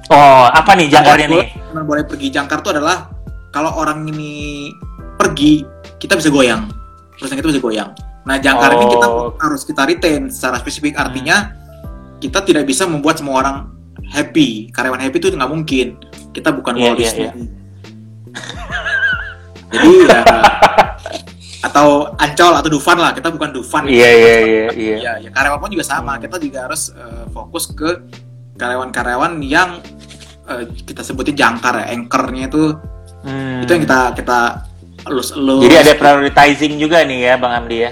[0.07, 1.43] Oh, apa nih jangkarnya nih?
[1.67, 3.09] boleh- boleh pergi jangkar itu adalah
[3.49, 4.69] kalau orang ini
[5.15, 5.65] pergi,
[5.97, 6.69] kita bisa goyang.
[7.15, 7.89] Terus yang itu bisa goyang.
[8.21, 9.33] Nah, jangkar ini kita Oh.
[9.35, 10.93] harus kita retain secara spesifik.
[10.95, 11.53] Artinya
[12.17, 13.57] kita tidak bisa membuat semua orang
[14.07, 14.69] happy.
[14.69, 15.87] Karyawan happy itu nggak mungkin.
[16.29, 17.23] Kita bukan Iya, Walt iya, Disney.
[17.23, 17.31] iya.
[19.71, 20.19] Jadi ya
[21.65, 23.11] atau Ancol atau Dufan lah.
[23.11, 23.89] Kita bukan Dufan.
[23.89, 24.95] Iya, iya, iya, iya.
[24.95, 26.17] Ya, ya karyawan pun juga sama.
[26.17, 27.89] Kita juga harus eh, fokus ke
[28.55, 29.79] karyawan-karyawan yang
[30.45, 32.75] eh, kita sebutin jangkar ya, anchornya itu
[33.25, 33.65] Hmm.
[33.65, 34.39] itu yang kita kita
[35.03, 35.65] elus-elus.
[35.65, 37.91] Jadi ada prioritizing juga nih ya, Bang Amdi ya.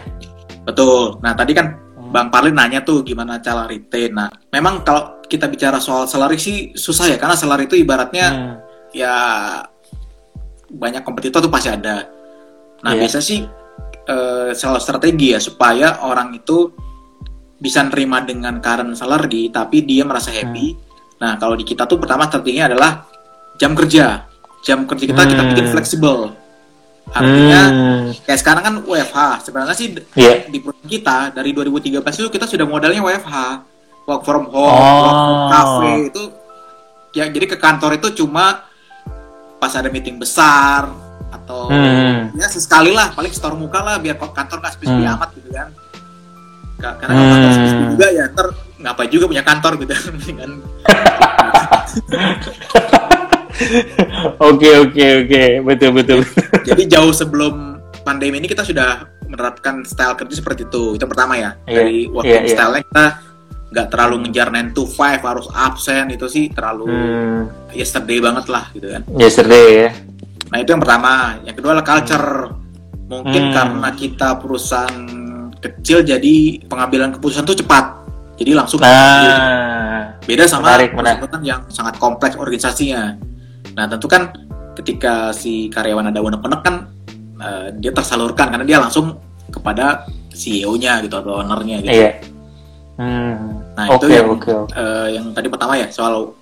[0.64, 1.20] betul.
[1.20, 2.10] Nah tadi kan Hmm.
[2.10, 4.14] Bang Parlin nanya tuh gimana cara retain.
[4.14, 8.54] Nah memang kalau kita bicara soal salary sih susah ya karena salary itu ibaratnya Hmm.
[8.94, 9.16] ya
[10.70, 12.06] banyak kompetitor tuh pasti ada.
[12.80, 13.00] Nah Iya.
[13.02, 13.42] biasa sih
[14.04, 16.70] eh, salah strategi ya supaya orang itu
[17.64, 20.68] bisa nerima dengan current salary tapi dia merasa happy.
[20.70, 20.82] Hmm.
[21.18, 23.08] Nah kalau di kita tuh pertama strateginya adalah
[23.56, 24.28] jam kerja.
[24.60, 25.52] Jam kerja kita kita Hmm.
[25.56, 26.36] bikin fleksibel.
[27.08, 28.04] Artinya Hmm.
[28.20, 29.20] kayak sekarang kan WFH.
[29.42, 30.48] Sebenarnya sih Iya.
[30.48, 33.36] di perusahaan kita dari 2013 itu kita sudah modalnya WFH.
[34.04, 35.00] Work from home, Oh.
[35.00, 36.24] work from cafe itu
[37.14, 38.68] ya jadi ke kantor itu cuma
[39.56, 40.92] pas ada meeting besar
[41.32, 42.36] atau Hmm.
[42.36, 45.14] ya sesekali lah paling store muka lah biar kantor nggak sepi-sepi Hmm.
[45.16, 45.83] amat gitu kan Ka-
[46.94, 47.54] karena kantor Hmm.
[47.54, 49.94] sepi-sepi juga ya ntar ngapain juga punya kantor gitu
[50.42, 50.52] kan
[54.42, 55.44] Oke, oke, oke.
[55.64, 56.20] Betul, betul.
[56.68, 61.56] jadi jauh sebelum pandemi ini kita sudah menerapkan style kerja seperti itu itu pertama ya
[61.64, 62.54] Iya, dari working iya, iya.
[62.54, 63.06] style-nya kita
[63.74, 67.42] nggak terlalu ngejar 9 to 5 harus absen itu sih terlalu Hmm.
[67.72, 69.90] yesterday banget lah gitu kan Yesterday ya.
[70.50, 71.14] Nah itu yang pertama.
[71.42, 72.30] Yang kedua adalah culture.
[73.04, 73.54] Mungkin Hmm.
[73.54, 75.06] karena kita perusahaan
[75.64, 76.36] kecil jadi
[76.68, 78.04] pengambilan keputusan tuh cepat.
[78.36, 80.92] Jadi langsung Nah, beda sama menarik,
[81.46, 83.16] yang sangat kompleks organisasinya.
[83.78, 84.34] Nah tentu kan
[84.74, 86.76] ketika si karyawan ada unek-unek kan
[87.40, 89.22] eh, dia tersalurkan karena dia langsung
[89.54, 91.94] kepada CEO-nya gitu atau ownernya gitu.
[91.94, 92.12] iya.
[92.94, 93.62] Hmm.
[93.74, 94.74] Nah, Oke, itu yang oke, oke.
[94.74, 96.34] eh, yang tadi pertama ya soal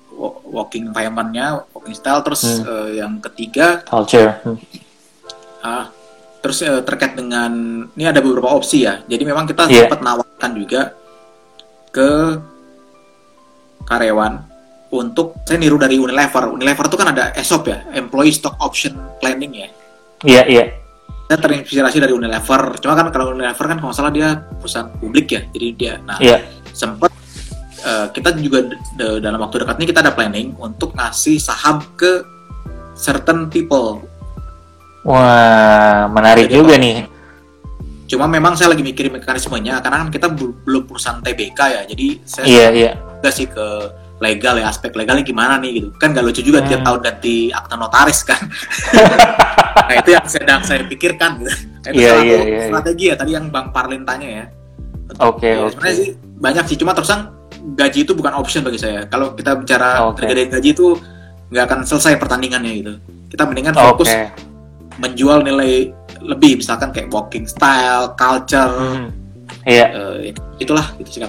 [0.47, 2.23] working environment-nya, working style.
[2.23, 2.67] Terus Hmm.
[2.67, 4.35] eh, yang ketiga Culture.
[4.43, 4.57] Hmm.
[5.61, 5.91] Ah,
[6.41, 7.51] terus eh, terkait dengan
[7.87, 9.05] ini ada beberapa opsi ya.
[9.05, 9.85] Jadi memang kita Iya.
[9.85, 10.81] sempat nawarkan juga
[11.89, 12.09] ke
[13.85, 14.33] karyawan
[14.91, 16.51] untuk saya niru dari Unilever.
[16.51, 19.67] Unilever itu kan ada ESOP ya, Employee Stock Option Planning ya.
[20.21, 20.65] Iya, iya.
[21.25, 22.75] Saya terinspirasi dari Unilever.
[22.83, 25.41] Cuma kan kalau Unilever kan kalau salah dia perusahaan publik ya.
[25.47, 26.43] Jadi dia nah Iya.
[26.73, 27.11] sempat
[27.81, 28.65] eh, kita juga
[29.17, 32.21] dalam waktu dekat ini kita ada planning untuk ngasih saham ke
[32.93, 34.03] certain people
[35.03, 36.81] Wah, menarik Jadi, juga Pak.
[36.81, 36.97] nih.
[38.05, 41.81] Cuma memang saya lagi mikirin mekanismenya karena kan kita bel- belum perusahaan TBK ya.
[41.87, 42.91] Jadi saya Iya, iya.
[42.99, 43.67] juga sih ke
[44.21, 45.87] legal ya aspek legalnya gimana nih gitu.
[45.95, 46.87] Kan gak lucu juga tiap Hmm.
[46.87, 48.37] tahun ganti akta notaris kan.
[49.87, 51.51] nah itu yang sedang saya pikirkan gitu.
[51.81, 52.63] Itu Iya, salah iya, satu iya, iya.
[52.67, 54.45] strategi ya tadi yang Bang Parlin tanya ya.
[55.17, 55.71] Oke, Ya, oke.
[55.73, 57.23] Sebenarnya sih banyak sih cuma terus terang
[57.73, 59.07] gaji itu bukan option bagi saya.
[59.07, 60.21] Kalau kita bicara Oke.
[60.21, 60.87] tergedein gaji itu
[61.49, 62.93] nggak akan selesai pertandingannya gitu.
[63.27, 64.50] Kita mendingan fokus Oke.
[64.99, 69.21] Menjual nilai lebih misalkan kayak walking style, culture, Hmm.
[69.61, 69.85] Iya.
[69.93, 71.21] Eh, itulah gitu sih.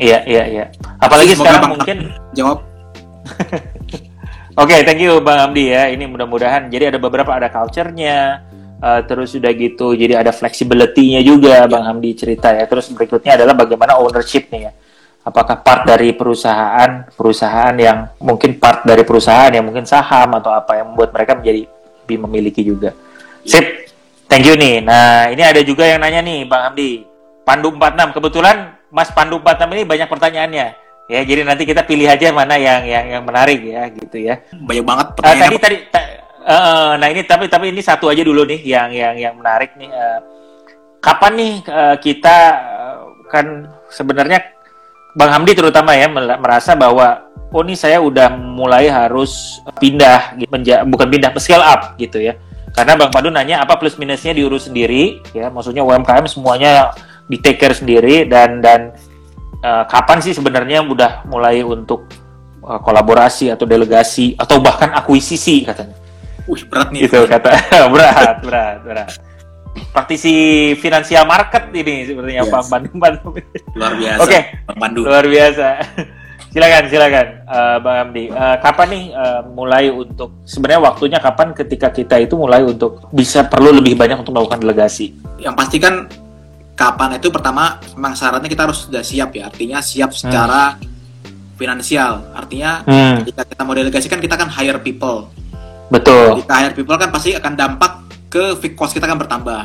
[0.00, 0.64] Iya, iya, iya.
[0.96, 1.98] Apalagi Semoga sekarang Bang mungkin
[2.32, 2.58] Jawab.
[4.62, 5.92] Oke, thank you Bang Hamdi ya.
[5.92, 8.44] Ini mudah-mudahan jadi ada beberapa ada culture-nya,
[8.80, 12.64] uh, terus sudah gitu jadi ada flexibility-nya juga Bang Hamdi cerita ya.
[12.64, 14.72] Terus berikutnya adalah bagaimana ownership nih ya.
[15.20, 20.80] Apakah part dari perusahaan, perusahaan yang mungkin part dari perusahaan yang mungkin saham atau apa
[20.80, 21.68] yang membuat mereka menjadi
[22.08, 22.96] lebih memiliki juga.
[23.44, 23.66] Sip.
[24.30, 24.78] Thank you nih.
[24.84, 27.02] Nah, ini ada juga yang nanya nih Bang Hamdi.
[27.42, 28.56] Pandu 46 kebetulan
[28.94, 30.66] Mas Pandu 46 ini banyak pertanyaannya.
[31.10, 34.38] Ya, jadi nanti kita pilih aja mana yang yang yang menarik ya, gitu ya.
[34.54, 35.42] Banyak banget Uh, pertanyaan.
[35.50, 36.10] tadi tadi ta-
[36.46, 39.90] uh, nah ini tapi tapi ini satu aja dulu nih yang yang yang menarik nih.
[39.90, 40.20] Uh,
[41.02, 44.38] kapan nih uh, kita uh, kan sebenarnya
[45.18, 46.06] Bang Hamdi terutama ya
[46.38, 51.98] merasa bahwa oh ini saya udah mulai harus pindah gitu, menja- bukan pindah scale up
[51.98, 52.38] gitu ya.
[52.70, 56.94] Karena Bang Pandu nanya apa plus minusnya diurus sendiri ya, maksudnya UMKM semuanya
[57.26, 58.94] di take care sendiri dan dan
[59.62, 62.06] uh, kapan sih sebenarnya udah mulai untuk
[62.62, 65.94] uh, kolaborasi atau delegasi atau bahkan akuisisi katanya.
[66.46, 67.06] Wih, berat nih.
[67.06, 67.50] Itu kata
[67.94, 69.10] berat, berat, berat.
[69.94, 70.34] Praktisi
[70.82, 72.50] finansial market ini sepertinya Yes.
[72.50, 73.34] Pak Bandung Bandung.
[73.78, 74.20] Luar biasa.
[74.22, 74.38] Oke.
[74.66, 75.00] Bang Pandu.
[75.06, 75.68] Luar biasa.
[76.50, 78.24] Silakan, silakan, uh, Bang Amdi.
[78.28, 83.46] Uh, kapan nih uh, mulai untuk sebenarnya waktunya kapan ketika kita itu mulai untuk bisa
[83.46, 85.14] perlu lebih banyak untuk melakukan delegasi?
[85.38, 85.94] Yang pasti kan
[86.74, 89.46] kapan itu pertama memang syaratnya kita harus sudah siap ya.
[89.46, 90.74] Artinya siap secara
[91.54, 92.32] finansial.
[92.32, 95.28] Artinya Hmm, ketika kita mau delegasi kan kita kan hire people.
[95.90, 96.40] betul.
[96.40, 97.92] Kita hire people kan pasti akan dampak
[98.30, 99.62] ke fixed cost kita kan bertambah.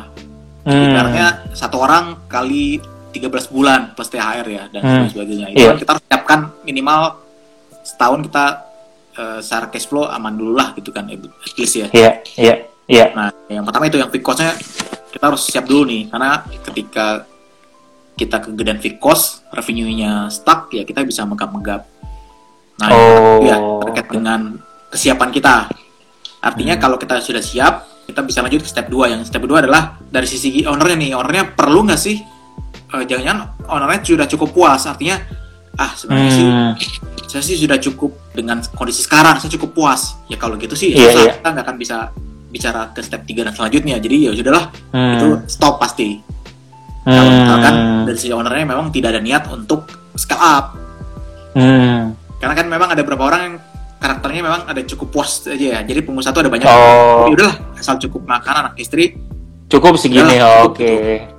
[0.65, 2.81] Hmm, Ibaratnya satu orang kali
[3.15, 5.07] 13 bulan plus THR ya dan Hmm.
[5.07, 5.47] sebagainya.
[5.49, 5.69] Itu Iya.
[5.71, 6.99] kan kita harus siapkan minimal
[7.81, 8.45] setahun kita
[9.15, 11.23] eh, secara cash flow aman dulu lah gitu kan at
[11.55, 11.87] least ya.
[11.87, 12.55] Iya, iya,
[12.85, 13.05] iya.
[13.15, 14.51] Nah, yang pertama itu yang fixed cost-nya
[15.07, 17.23] kita harus siap dulu nih karena ketika
[18.13, 21.87] kita kegedean fixed cost, revenue-nya stuck ya kita bisa megap-megap.
[22.75, 23.39] Nah, Oh.
[23.39, 23.57] itu ya
[23.87, 24.59] terkait dengan
[24.91, 25.55] kesiapan kita.
[26.43, 26.83] Artinya Hmm.
[26.83, 29.07] kalau kita sudah siap, kita bisa lanjut ke step 2.
[29.07, 32.19] Yang step 2 adalah dari sisi ownernya nih, ownernya perlu nggak sih?
[32.93, 35.17] Eh, Jangan-jangan ownernya sudah cukup puas, artinya
[35.75, 36.71] ah sebenarnya sih Hmm,
[37.27, 40.15] saya sih sudah cukup dengan kondisi sekarang saya cukup puas.
[40.31, 41.11] Ya kalau gitu sih susah.
[41.11, 41.33] iya.
[41.35, 41.97] kita nggak akan bisa
[42.47, 43.99] bicara ke step 3 dan selanjutnya.
[43.99, 46.23] Jadi ya sudahlah hmm, itu stop pasti.
[47.03, 47.73] Kalau hmm, misalkan
[48.07, 50.65] dari si ownernya memang tidak ada niat untuk scale up.
[51.55, 52.11] Hmm.
[52.35, 53.55] karena kan memang ada beberapa orang yang
[53.95, 55.79] karakternya memang ada cukup puas aja ya.
[55.83, 56.67] Jadi pengusaha tuh ada banyak.
[56.67, 57.27] Oh.
[57.27, 59.15] ya udahlah asal cukup makan anak istri
[59.65, 60.77] Cukup segini, oke.
[60.77, 61.34] cukup,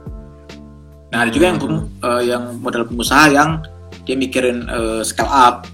[1.06, 1.58] nah ada juga yang
[2.02, 3.62] eh, yang model pengusaha yang
[4.02, 5.66] dia mikirin eh, scale up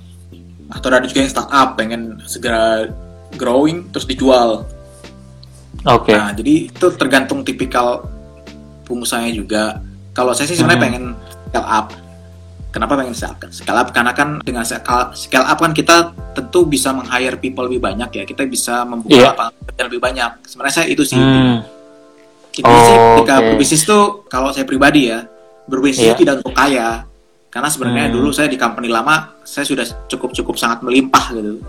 [0.72, 2.88] atau ada juga yang startup pengen segera
[3.36, 4.64] growing terus dijual
[5.82, 6.14] Oke.
[6.14, 8.06] Nah, jadi itu tergantung tipikal
[8.86, 9.82] pengusahanya juga.
[10.14, 10.86] Kalau saya sih sebenarnya Hmm.
[10.86, 11.04] pengen
[11.50, 11.86] scale up.
[12.70, 13.88] Kenapa pengen scale scale up?
[13.90, 18.22] Karena kan dengan scale up kan kita tentu bisa meng-hire people lebih banyak ya.
[18.22, 19.28] Kita bisa membuka Iya.
[19.34, 19.52] lapangan
[19.82, 20.30] lebih banyak.
[20.46, 21.18] Sebenarnya saya itu sih.
[21.18, 21.66] Hmm,
[22.52, 23.44] Sih Oh, ketika oke.
[23.50, 25.24] berbisnis tuh kalau saya pribadi ya,
[25.64, 26.14] berbisnis Iya.
[26.14, 27.08] tidak untuk kaya.
[27.48, 28.14] Karena sebenarnya Hmm.
[28.14, 31.60] dulu saya di company lama, saya sudah cukup-cucup sangat melimpah gitu.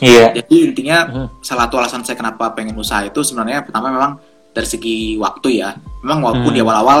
[0.00, 0.34] Iya.
[0.34, 1.26] Jadi intinya Hmm.
[1.38, 4.12] salah satu alasan saya kenapa pengen usaha itu sebenarnya pertama memang
[4.50, 5.70] dari segi waktu ya.
[6.00, 6.56] Memang walaupun Hmm.
[6.56, 7.00] di awal-awal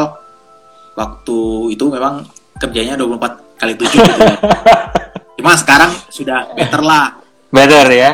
[0.94, 1.38] waktu
[1.70, 2.22] itu memang
[2.56, 4.38] kerjanya 24 kali 7 gitu ya.
[5.34, 7.18] Cuma sekarang sudah better lah.
[7.50, 8.10] Better ya.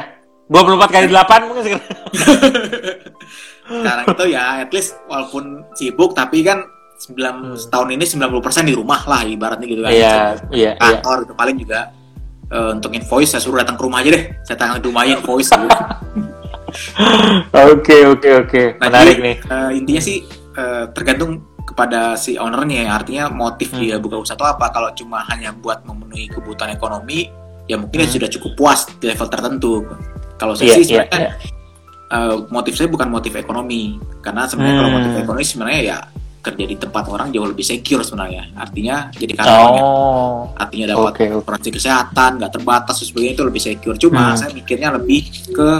[0.47, 1.89] 24 kali 8 mungkin sekarang.
[3.71, 6.66] Sekarang itu ya at least walaupun sibuk tapi kan
[7.01, 7.16] 9
[7.71, 8.29] tahun ini 90%
[8.66, 9.89] di rumah lah ibaratnya gitu kan.
[9.89, 9.97] Hmm.
[9.97, 10.14] Iya,
[10.51, 10.73] iya, iya.
[10.77, 11.81] Kantor itu paling juga
[12.47, 14.25] eh, untuk invoice saya suruh datang ke rumah aja deh.
[14.43, 15.71] Saya tangan di rumahnya invoice gitu.
[17.51, 18.62] Oke, oke, oke.
[18.79, 19.37] Nah, Menarik jadi, nih.
[19.43, 20.23] eh, intinya sih
[20.55, 22.91] eh, tergantung kepada si ownernya ya.
[22.95, 23.81] Artinya motif Hmm.
[23.81, 24.71] dia buka usaha itu apa.
[24.71, 27.27] Kalau cuma hanya buat memenuhi kebutuhan ekonomi,
[27.66, 28.16] ya mungkin dia Hmm.
[28.18, 29.83] sudah cukup puas di level tertentu.
[30.37, 31.31] Kalau saya Iya, sih iya, sebenarnya
[32.11, 33.95] eh, motif saya bukan motif ekonomi.
[34.19, 34.97] Karena sebenarnya kalau Hmm.
[34.99, 35.99] motif ekonomi sebenarnya ya
[36.41, 38.49] kerja di tempat orang jauh lebih secure sebenarnya.
[38.55, 40.41] Artinya jadi karyawan yang Oh.
[40.57, 44.37] artinya dapat asuransi kesehatan nggak terbatas dan sebagainya itu lebih secure cuma Hmm.
[44.37, 45.21] saya mikirnya lebih
[45.53, 45.71] ke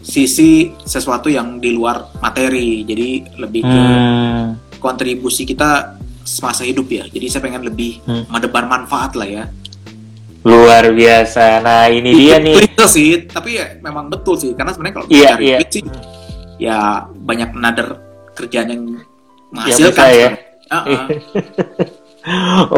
[0.00, 4.44] sisi sesuatu yang di luar materi jadi lebih ke Hmm.
[4.76, 8.22] kontribusi kita semasa hidup ya jadi saya pengen lebih Hmm.
[8.28, 9.44] mendebar manfaat lah ya
[10.46, 11.58] Luar biasa.
[11.58, 12.54] Nah, ini dia nih.
[12.62, 15.58] Klise sih tapi ya memang betul sih karena sebenarnya kalau Iya, cari iya.
[15.58, 15.82] duit sih
[16.56, 16.78] ya
[17.10, 17.88] banyak nader
[18.32, 19.04] kerjaan yang Yang
[19.50, 20.28] menghasilkan bisa ya.
[20.66, 21.04] Ah, ah.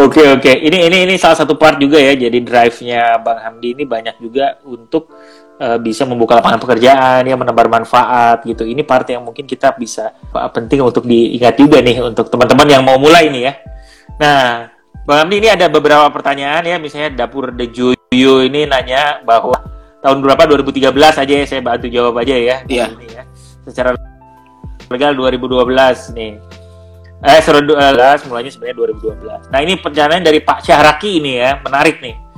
[0.04, 2.12] Oke oke, ini ini ini salah satu part juga ya.
[2.12, 5.08] Jadi drive-nya Bang Hamdi ini banyak juga untuk
[5.56, 8.68] eh, bisa membuka lapangan pekerjaan, ya menebar manfaat gitu.
[8.68, 12.84] Ini part yang mungkin kita bisa eh, penting untuk diingat juga nih untuk teman-teman yang
[12.84, 13.52] mau mulai nih ya.
[14.20, 14.68] Nah,
[15.08, 19.56] Bang Amdi ini ada beberapa pertanyaan ya, misalnya dapur The Juyu ini nanya bahwa
[20.04, 20.92] tahun berapa 2013
[21.24, 22.56] aja ya saya bantu jawab aja ya.
[22.68, 22.92] Iya.
[22.92, 23.24] Ini ya.
[23.64, 23.96] Secara
[24.92, 26.36] legal 2012 nih.
[27.24, 29.48] Eh, seru 12 mulainya sebenarnya 2012.
[29.48, 32.28] Nah, ini perjalanan dari Pak Syahraki ini ya, menarik nih.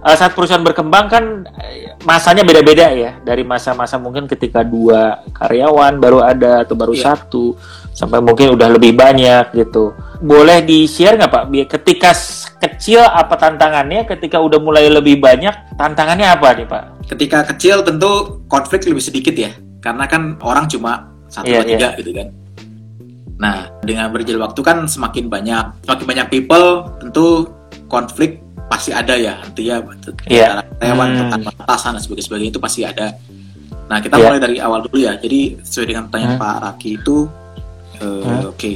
[0.00, 1.24] Eh, saat perusahaan berkembang kan
[1.60, 7.12] eh, masanya beda-beda ya dari masa-masa mungkin ketika dua karyawan baru ada atau baru Iya.
[7.12, 7.60] satu
[7.92, 11.44] sampai mungkin udah lebih banyak gitu boleh di share nggak pak
[11.80, 12.12] ketika
[12.60, 18.38] kecil apa tantangannya ketika udah mulai lebih banyak tantangannya apa nih pak Ketika kecil tentu
[18.46, 19.50] konflik lebih sedikit ya,
[19.82, 22.28] karena kan orang cuma satu Iya, dua tiga gitu kan.
[23.34, 27.50] Nah, dengan berjalan waktu kan semakin banyak, semakin banyak people, tentu
[27.90, 28.38] konflik
[28.70, 29.82] pasti ada ya, Iya.
[29.82, 31.18] antara karyawan, Hmm.
[31.26, 33.06] rekan atasan dan sebagainya, sebagainya itu pasti ada.
[33.90, 34.24] Nah, kita Iya.
[34.30, 35.12] mulai dari awal dulu ya.
[35.18, 36.42] Jadi sesuai dengan pertanyaan Hmm.
[36.46, 37.16] Pak Raki itu,
[38.00, 38.72] eh, oke,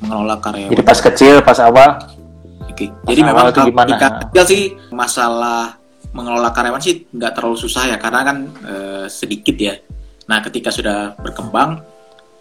[0.00, 0.70] mengelola karyawan.
[0.72, 1.90] jadi pas kecil pas awal
[2.64, 3.88] Oke, Pas jadi awal memang itu kalau gimana?
[3.90, 5.76] ketika kecil sih masalah
[6.10, 9.76] mengelola karyawan sih nggak terlalu susah ya karena kan eh, sedikit ya.
[10.22, 11.82] Nah, ketika sudah berkembang,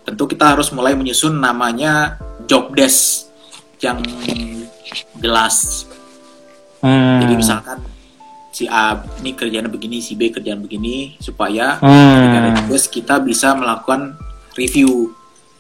[0.02, 2.16] tentu kita harus mulai menyusun namanya
[2.46, 3.28] job desk
[3.80, 4.00] yang
[5.18, 5.86] jelas.
[6.80, 7.20] hmm.
[7.22, 7.78] Jadi misalkan
[8.52, 11.92] si A ini kerjaan begini, si B kerjaan begini supaya Hmm.
[12.22, 12.52] ketika ada
[12.88, 14.16] kita bisa melakukan
[14.54, 15.12] review.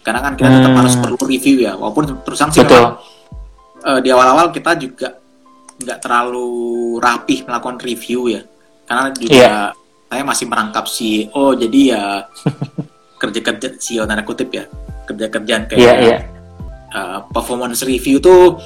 [0.01, 0.79] Karena kan kita tetap Hmm.
[0.81, 2.97] harus perlu review ya, walaupun terus terang sih betul
[3.81, 5.17] eh, di awal-awal kita juga
[5.77, 6.49] nggak terlalu
[6.97, 8.41] rapih melakukan review ya
[8.85, 9.53] karena juga Iya.
[10.05, 12.03] saya masih merangkap CEO jadi ya
[13.17, 14.65] kerja-kerja CEO tanda kutip ya
[15.03, 16.17] kerja-kerjaan kayak iya iya
[16.91, 18.61] eh, performance review tuh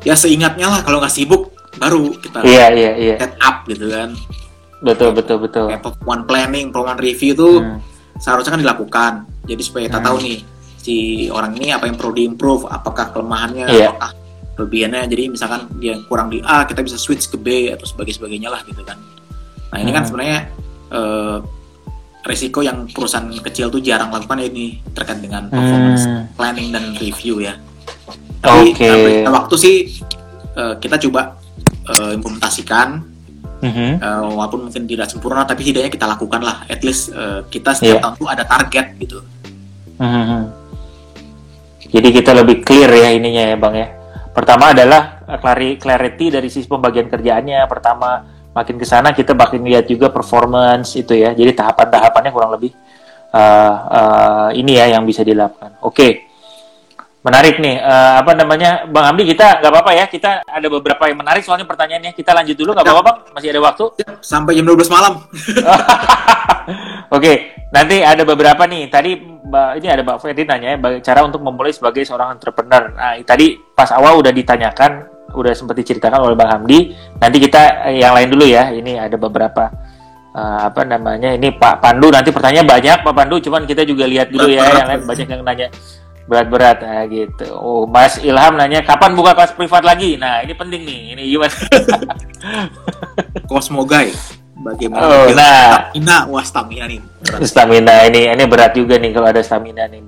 [0.00, 4.16] ya seingatnya lah kalau nggak sibuk baru kita iya iya iya set up gitu kan
[4.80, 7.78] betul betul betul kayak performance planning performance review tuh Hmm.
[8.16, 9.12] seharusnya kan dilakukan
[9.44, 10.06] jadi supaya kita Hmm.
[10.06, 10.38] tahu nih
[10.84, 13.88] si orang ini apa yang perlu diimprove apakah kelemahannya Iya.
[13.88, 14.12] apakah
[14.54, 18.52] kelebihannya jadi misalkan dia kurang di A kita bisa switch ke B atau sebagai sebagainya
[18.52, 19.00] lah gitu kan
[19.72, 20.08] nah ini kan Hmm.
[20.12, 20.38] sebenarnya
[20.86, 21.38] eh,
[22.22, 26.24] resiko yang perusahaan kecil tuh jarang lakukan ya ini terkait dengan performance Hmm.
[26.32, 27.56] planning dan review ya
[28.38, 29.76] tapi beberapa waktu sih
[30.52, 31.40] eh, kita coba
[31.86, 33.00] eh, implementasikan
[33.58, 33.90] Mhm.
[33.96, 37.96] eh, walaupun mungkin tidak sempurna tapi setidaknya kita lakukan lah at least eh, kita setiap
[37.96, 38.02] Iya.
[38.02, 39.18] tahun tuh ada target gitu
[39.94, 40.40] Mhm.
[41.88, 43.88] Jadi kita lebih clear ya ininya ya bang ya.
[44.34, 47.64] Pertama adalah clari- clarity dari sisi pembagian kerjaannya.
[47.70, 51.30] Pertama makin ke sana kita makin lihat juga performance itu ya.
[51.34, 52.74] Jadi tahapan-tahapannya kurang lebih
[53.30, 55.78] uh, uh, ini ya yang bisa dilakukan.
[55.86, 56.33] Oke,
[57.24, 57.80] menarik nih.
[57.80, 60.04] Uh, apa namanya, bang Hamdi kita nggak apa-apa ya.
[60.06, 62.12] Kita ada beberapa yang menarik soalnya pertanyaannya.
[62.12, 63.16] Kita lanjut dulu nggak apa-apa bang?
[63.32, 63.84] Masih ada waktu?
[64.24, 65.20] sampai jam 12 malam
[67.16, 67.32] Oke,
[67.72, 68.88] nanti ada beberapa nih.
[68.92, 69.10] Tadi
[69.80, 72.92] ini ada Mbak Ferdi nanya ya, cara untuk memulai sebagai seorang entrepreneur.
[72.92, 75.04] Nah, tadi pas awal udah ditanyakan,
[75.36, 76.96] udah sempat diceritakan oleh Bang Hamdi.
[77.20, 78.72] Nanti kita eh, yang lain dulu ya.
[78.72, 79.68] Ini ada beberapa
[80.32, 81.36] eh, apa namanya?
[81.36, 84.88] Ini Pak Pandu nanti pertanyaan banyak Pak Pandu, cuman kita juga lihat dulu ya yang
[84.88, 85.68] lain banyak yang nanya
[86.24, 87.52] berat-berat nah, gitu.
[87.52, 90.16] Oh, Mas Ilham nanya kapan buka kelas privat lagi?
[90.16, 91.00] Nah, ini penting nih.
[91.12, 91.56] Ini gimana?
[93.48, 94.12] Cosmo Guy
[94.64, 95.90] bagaimana Oh, nah.
[95.90, 97.40] stamina wah stamina nih berat.
[97.44, 100.00] stamina ini ini berat juga nih kalau ada stamina nih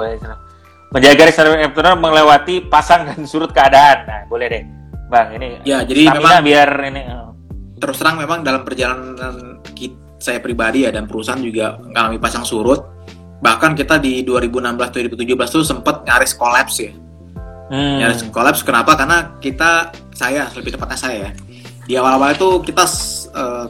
[0.94, 4.62] menjaga entrepreneur melewati pasang dan surut keadaan nah boleh deh
[5.10, 7.30] bang ini ya jadi stamina memang biar ini oh.
[7.76, 12.95] terus terang memang dalam perjalanan ki- saya pribadi ya dan perusahaan juga mengalami pasang surut
[13.38, 15.16] bahkan kita di 2016 2017
[15.50, 16.92] tuh sempat nyaris kolaps ya
[17.66, 17.98] Hmm.
[17.98, 21.30] nyaris kolaps kenapa karena kita saya lebih tepatnya saya ya
[21.82, 22.86] di awal-awal itu kita
[23.32, 23.66] eh,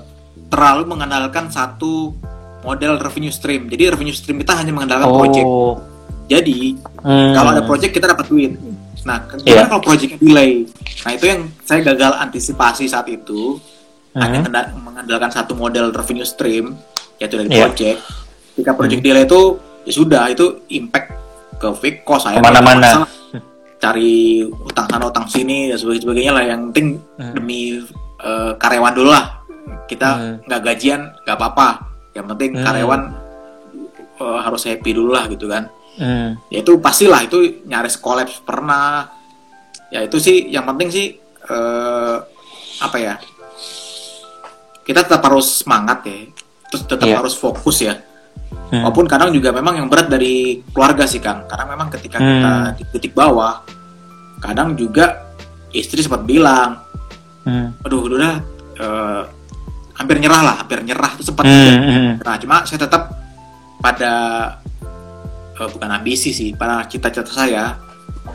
[0.47, 2.13] terlalu mengandalkan satu
[2.61, 5.81] model revenue stream jadi revenue stream kita hanya mengandalkan project oh
[6.27, 7.33] jadi Hmm.
[7.33, 8.53] kalau ada project kita dapat duit
[9.01, 9.65] nah Iya.
[9.65, 10.67] kalau projectnya delay
[11.01, 13.57] nah itu yang saya gagal antisipasi saat itu
[14.13, 14.45] hanya Hmm.
[14.45, 16.77] menganda- mengandalkan satu model revenue stream
[17.17, 17.65] yaitu dari Iya.
[17.65, 17.99] project
[18.57, 21.13] ketika project delay itu ya sudah itu impact
[21.57, 23.05] ke fixed cost saya Ke mana-mana.
[23.05, 23.11] masalah.
[23.77, 27.33] cari utang sana utang sini dan sebagainya, lah yang penting Hmm.
[27.33, 27.77] demi
[28.17, 29.45] eh, karyawan dulu lah
[29.85, 30.35] kita Hmm.
[30.43, 31.69] nggak gajian nggak apa-apa
[32.11, 32.65] yang penting Hmm.
[32.65, 33.01] karyawan
[34.17, 36.41] eh, harus happy dulu lah gitu kan Hmm.
[36.49, 39.13] ya itu pastilah itu nyaris kolaps pernah
[39.87, 41.07] ya itu sih yang penting sih
[41.47, 42.17] eh,
[42.79, 43.15] apa ya
[44.83, 46.17] kita tetap harus semangat ya
[46.67, 47.21] terus tetap Iya.
[47.21, 47.95] harus fokus ya
[48.67, 48.83] Hmm.
[48.83, 52.75] walaupun kadang juga memang yang berat dari keluarga sih kang karena memang ketika kita Hmm.
[52.75, 53.63] di titik bawah
[54.43, 55.23] kadang juga
[55.71, 56.83] istri sempat bilang
[57.47, 57.79] Hmm.
[57.87, 58.35] aduh udah
[58.77, 59.23] eh,
[59.97, 61.55] hampir nyerah lah hampir nyerah itu sempat Hmm.
[61.57, 61.73] juga.
[61.81, 62.13] Hmm.
[62.21, 63.03] Nah, cuma saya tetap
[63.79, 64.13] pada
[65.57, 67.81] eh, bukan ambisi sih, pada cita-cita saya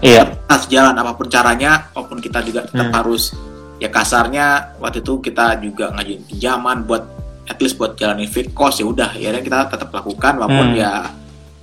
[0.02, 0.26] Iya.
[0.50, 2.98] harus jalan apa pun caranya, apa pun kita juga tetap Hmm.
[2.98, 3.36] harus
[3.78, 7.04] ya kasarnya waktu itu kita juga ngajuin pinjaman buat
[7.46, 10.78] at least buat jalanin fit cost ya udah ya kita tetap lakukan walaupun Hmm.
[10.78, 10.92] ya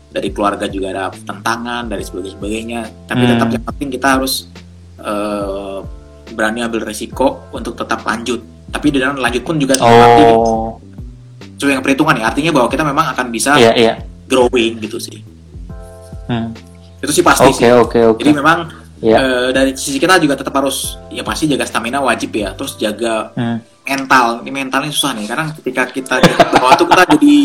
[0.09, 3.33] dari keluarga juga ada tentangan dari sebagainya sebagainya tapi Hmm.
[3.37, 4.49] tetap yang penting kita harus
[4.99, 5.79] eh,
[6.29, 10.77] berani ambil resiko untuk tetap lanjut tapi di dalam lanjut pun juga nanti Oh,
[11.55, 13.95] sesuai yang perhitungan ya artinya bahwa kita memang akan bisa iya iya.
[14.25, 15.23] growing gitu sih
[16.27, 16.53] Hmm.
[16.99, 18.21] itu sih pasti Oke sih oke oke.
[18.21, 18.59] jadi memang
[18.99, 19.17] Iya.
[19.17, 23.31] eh, dari sisi kita juga tetap harus ya pasti jaga stamina wajib ya terus jaga
[23.33, 23.63] Hmm.
[23.89, 27.37] Mental ini mentalnya susah nih karena ketika kita di bawah tuh kita jadi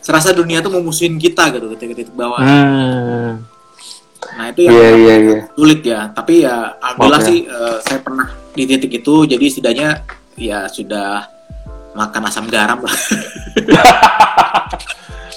[0.00, 3.44] serasa dunia tuh memusuhin kita gitu ketika titik bawah Hmm.
[4.34, 5.38] nah itu yang Iya iya iya.
[5.50, 7.28] sulit ya tapi ya alhamdulillah Oke.
[7.28, 9.88] sih eh, saya pernah di titik itu jadi setidaknya
[10.34, 11.28] ya sudah
[11.92, 12.96] makan asam garam lah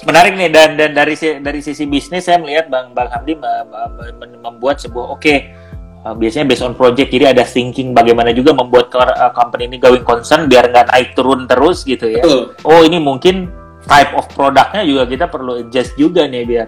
[0.00, 3.66] Menarik nih dan dan dari si- dari sisi bisnis saya melihat Bang Bang Hamdi me-
[3.66, 5.34] me- me- membuat sebuah oke
[6.02, 10.02] uh, biasanya based on project jadi ada thinking bagaimana juga membuat uh, company ini going
[10.02, 12.20] concern biar nggak naik turun terus gitu ya.
[12.20, 13.48] betul Oh ini mungkin
[13.84, 16.66] type of produknya juga kita perlu adjust juga nih biar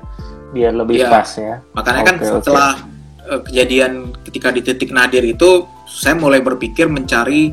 [0.50, 1.08] biar lebih Iya.
[1.08, 1.54] pas ya.
[1.70, 2.34] makanya kan Oke, oke.
[2.40, 2.70] setelah
[3.22, 7.52] eh, kejadian ketika di titik nadir itu saya mulai berpikir mencari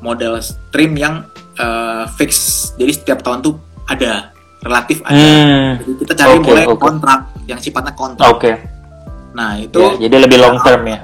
[0.00, 1.24] model stream yang
[1.54, 2.32] eh, fix
[2.74, 5.72] jadi setiap tahun tuh ada relatif ada Hmm.
[5.76, 6.78] jadi kita cari Oke, mulai oke.
[6.78, 8.52] kontrak yang sifatnya kontrak Oke.
[9.34, 10.98] Nah itu Ya, jadi lebih long term ya.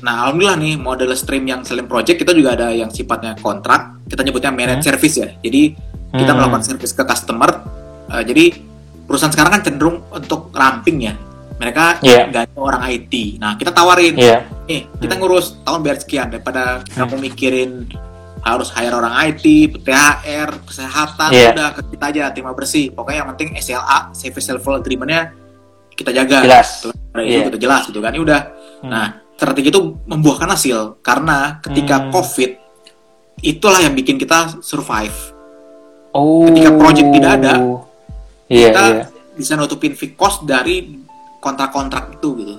[0.00, 4.20] nah alhamdulillah nih model stream yang selain project kita juga ada yang sifatnya kontrak kita
[4.20, 5.72] nyebutnya managed service ya jadi
[6.12, 6.38] kita Hmm.
[6.38, 7.50] melakukan service ke customer
[8.06, 8.44] eh, jadi
[9.04, 11.16] perusahaan sekarang kan cenderung untuk ramping ya
[11.54, 12.28] mereka Iya.
[12.28, 14.44] nggak ada orang IT nah kita tawarin Iya.
[14.64, 15.20] nih kita Hmm.
[15.20, 17.08] ngurus tahun bayar sekian daripada Hmm.
[17.08, 17.70] kamu mikirin
[18.44, 19.40] harus hire orang IT,
[19.80, 21.56] THR, kesehatan, Iya.
[21.56, 22.92] udah ke kita aja terima bersih.
[22.92, 25.32] Pokoknya yang penting SLA, service level agreement-nya
[25.90, 26.44] kita jaga.
[26.44, 26.84] Jelas.
[27.14, 27.46] Ada itu Iya.
[27.48, 28.10] kita jelas gitu kan.
[28.10, 28.40] Ini udah.
[28.82, 28.90] Hmm.
[28.90, 32.10] Nah, strategi itu membuahkan hasil karena ketika Hmm.
[32.10, 32.50] COVID
[33.40, 35.14] itulah yang bikin kita survive.
[36.10, 36.46] Oh.
[36.46, 37.54] Ketika project tidak ada,
[38.46, 39.04] Iya, kita iya.
[39.32, 41.02] bisa nutupin fixed cost dari
[41.38, 42.54] kontrak-kontrak itu gitu.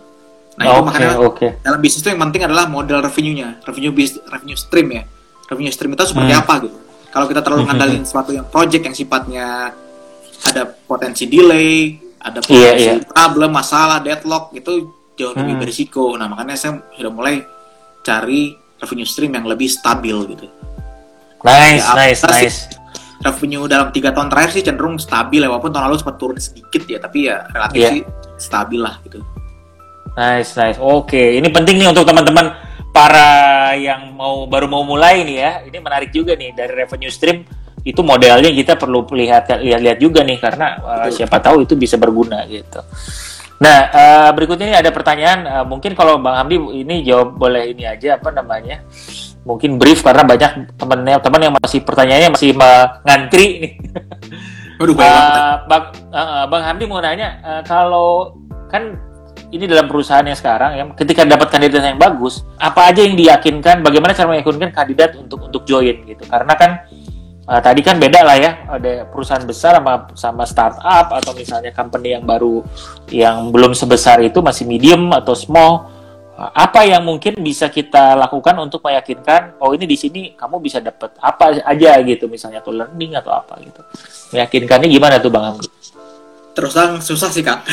[0.55, 1.47] Nah, itu Oke, makanya oke.
[1.59, 5.03] dalam bisnis itu yang penting adalah model revenue-nya, revenue bis, revenue stream ya.
[5.45, 6.41] Revenue stream itu seperti Hmm.
[6.41, 6.77] apa gitu.
[7.11, 9.71] Kalau kita terlalu Hmm, ngandalin sesuatu yang project yang sifatnya
[10.45, 11.95] ada potensi delay,
[12.25, 12.97] ada potensi iya.
[13.05, 15.61] problem, masalah, deadlock itu jauh lebih Hmm.
[15.61, 16.17] berisiko.
[16.17, 17.45] Nah, makanya saya sudah mulai
[18.01, 20.49] cari revenue stream yang lebih stabil gitu.
[21.45, 22.49] Nice, Ya, nice, apa sih?
[22.49, 22.59] nice.
[23.21, 26.83] Revenue dalam tiga tahun terakhir sih cenderung stabil ya, walaupun tahun lalu sempat turun sedikit
[26.83, 27.89] ya, tapi ya relatif Iya.
[27.89, 28.01] sih
[28.35, 29.21] stabil lah gitu.
[30.15, 30.77] Nice, nice.
[30.77, 32.51] Oke, ini penting nih untuk teman-teman
[32.89, 33.29] para
[33.75, 35.51] yang mau baru mau mulai nih ya.
[35.63, 37.43] Ini menarik juga nih dari revenue stream
[37.85, 42.41] itu modelnya kita perlu lihat lihat-lihat juga nih karena uh, siapa tahu itu bisa berguna
[42.49, 42.81] gitu.
[43.61, 47.85] Nah, uh, berikutnya ini ada pertanyaan uh, mungkin kalau Bang Hamdi ini jawab boleh ini
[47.85, 48.81] aja apa namanya?
[49.45, 52.49] Mungkin brief karena banyak temennya teman yang masih pertanyaannya masih
[53.05, 53.73] ngantri nih.
[54.75, 54.99] Banget.
[54.99, 58.35] Uh, bang, uh, Bang Hamdi mau nanya, uh, kalau
[58.67, 58.99] kan
[59.55, 63.79] ini dalam perusahaan yang sekarang ya, ketika dapat kandidat yang bagus, apa aja yang diyakinkan,
[63.79, 66.27] bagaimana cara meyakinkan kandidat untuk untuk join gitu?
[66.27, 66.91] Karena kan
[67.45, 72.13] uh, tadi kan beda lah ya, ada perusahaan besar sama sama startup atau misalnya company
[72.17, 72.65] yang baru
[73.09, 75.93] yang belum sebesar itu masih medium atau small.
[76.35, 80.83] Uh, Apa yang mungkin bisa kita lakukan untuk meyakinkan, oh ini di sini kamu bisa
[80.83, 83.81] dapat apa aja gitu, misalnya tuh learning atau apa gitu.
[84.35, 85.69] Meyakinkannya gimana tuh Bang Hamdi?
[86.55, 87.63] Terus terang susah sih kak.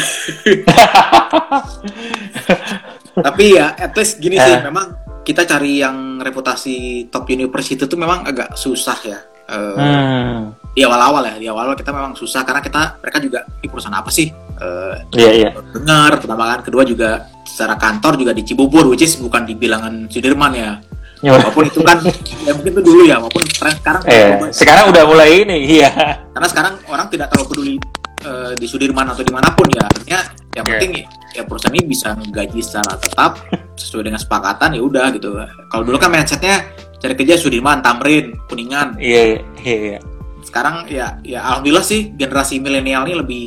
[3.26, 4.62] Tapi ya, at least gini sih, Eh.
[4.64, 9.18] memang kita cari yang reputasi top university itu memang agak susah ya.
[9.48, 13.68] Eh, Hmm, Di awal-awal ya, di awal-awal kita memang susah karena kita mereka juga di
[13.68, 14.32] perusahaan apa sih?
[14.56, 15.50] Eh, iya iya.
[15.74, 20.08] dengar pertama kan, kedua juga secara kantor juga di Cibubur, which is bukan di bilangan
[20.08, 20.80] Sudirman ya.
[21.22, 22.02] Walaupun itu kan,
[22.42, 26.18] ya mungkin itu dulu ya, walaupun tren sekarang eh, sekarang udah mulai ini, iya.
[26.34, 27.74] karena sekarang orang tidak terlalu peduli
[28.22, 29.84] eh, di Sudirman atau di mana pun ya.
[29.86, 30.20] Artinya
[30.52, 30.90] yang penting
[31.32, 33.40] ya perusahaan ini bisa menggaji secara tetap
[33.80, 35.36] sesuai dengan sepakatan ya udah gitu.
[35.68, 36.66] Kalau dulu kan mindsetnya
[36.98, 38.96] cari kerja Sudirman Tamrin Kuningan.
[39.00, 40.00] Iya iya iya.
[40.42, 43.44] sekarang ya ya alhamdulillah sih generasi milenial ini lebih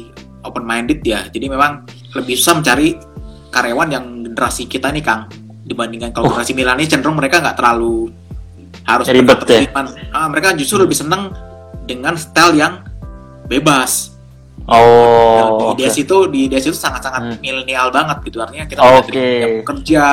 [0.47, 1.28] open minded ya.
[1.28, 1.84] Jadi memang
[2.15, 2.95] lebih susah mencari
[3.51, 5.28] karyawan yang generasi kita nih Kang.
[5.65, 6.32] Dibandingkan kalau Oh.
[6.34, 8.09] generasi milenial ini cenderung mereka nggak terlalu
[8.86, 9.65] harus Ribet ya?
[10.13, 11.34] Ah, mereka justru lebih seneng
[11.86, 12.82] dengan style yang
[13.45, 14.14] bebas
[14.66, 15.84] Oh, di oke.
[15.84, 17.38] IDS itu di IDS itu sangat-sangat Hmm.
[17.38, 18.82] milenial banget gitu artinya kita
[19.14, 20.06] yang kerja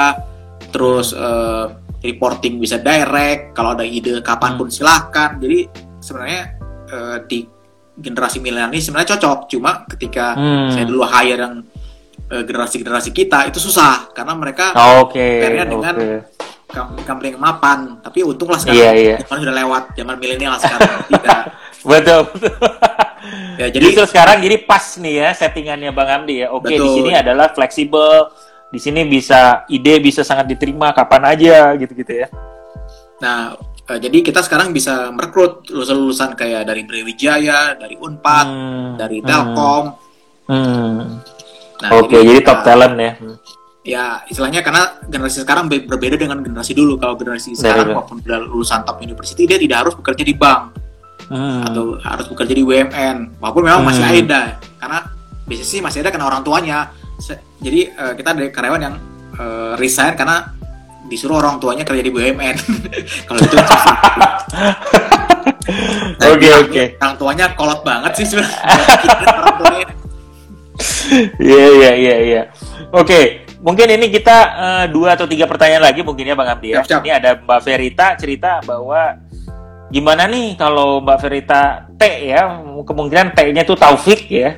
[0.68, 1.66] terus eh,
[2.02, 6.42] reporting bisa direct kalau ada ide kapan pun silahkan jadi sebenarnya
[6.86, 7.38] eh, di
[7.94, 10.68] generasi milenial ini sebenarnya cocok cuma ketika Hmm.
[10.68, 11.54] saya dulu hire yang
[12.26, 15.20] eh, generasi-generasi kita itu susah karena mereka Oke.
[15.38, 16.10] Fairnya dengan oke.
[16.66, 18.00] kam- company yang mapan.
[18.00, 19.16] Tapi untunglah sekarang Iya, iya.
[19.20, 21.40] zaman sudah lewat, zaman milenial sekarang tidak.
[21.82, 22.20] Betul.
[22.32, 22.56] betul.
[23.54, 26.50] Ya, Jadi jadi sekarang jadi pas nih ya settingannya Bang Amdi ya.
[26.50, 28.26] Oke, di sini adalah fleksibel.
[28.72, 32.28] Di sini bisa ide bisa sangat diterima kapan aja gitu-gitu ya.
[33.22, 33.54] nah
[33.86, 39.28] eh, jadi kita sekarang bisa merekrut lulusan-lulusan kayak dari Brawijaya, dari Unpad, Hmm, dari hmm,
[39.28, 39.84] Telkom.
[40.48, 40.98] Hmm.
[41.78, 43.12] Nah, Oke, jadi, top ya, talent ya.
[43.82, 46.98] Ya, istilahnya karena generasi sekarang be- berbeda dengan generasi dulu.
[46.98, 50.71] Kalau generasi sekarang udah lulusan top university dia tidak harus bekerja di bank
[51.30, 51.62] Hmm.
[51.66, 53.38] atau harus bekerja di WMN.
[53.38, 54.20] Walaupun memang masih Hmm.
[54.26, 54.40] ada
[54.78, 54.98] karena
[55.46, 56.90] biasanya sih masih ada karena orang tuanya.
[57.62, 58.94] Jadi eh, kita ada karyawan yang
[59.38, 60.50] eh, resign karena
[61.06, 62.56] disuruh orang tuanya kerja di BUMN.
[63.28, 63.56] Kalau itu.
[66.18, 66.84] Saya Oke, oke.
[66.98, 68.60] Orang tuanya kolot banget sih sebenarnya.
[71.36, 72.42] Iya iya iya iya.
[72.88, 76.80] Oke, mungkin ini kita eh, dua atau tiga pertanyaan lagi mungkin ya Bang Abdi ya.
[76.80, 77.02] Siap, siap.
[77.04, 79.20] Ini ada Mbak Verita cerita bahwa
[79.92, 84.56] gimana nih kalau Mbak Verita T ya, kemungkinan T-nya itu Taufik ya.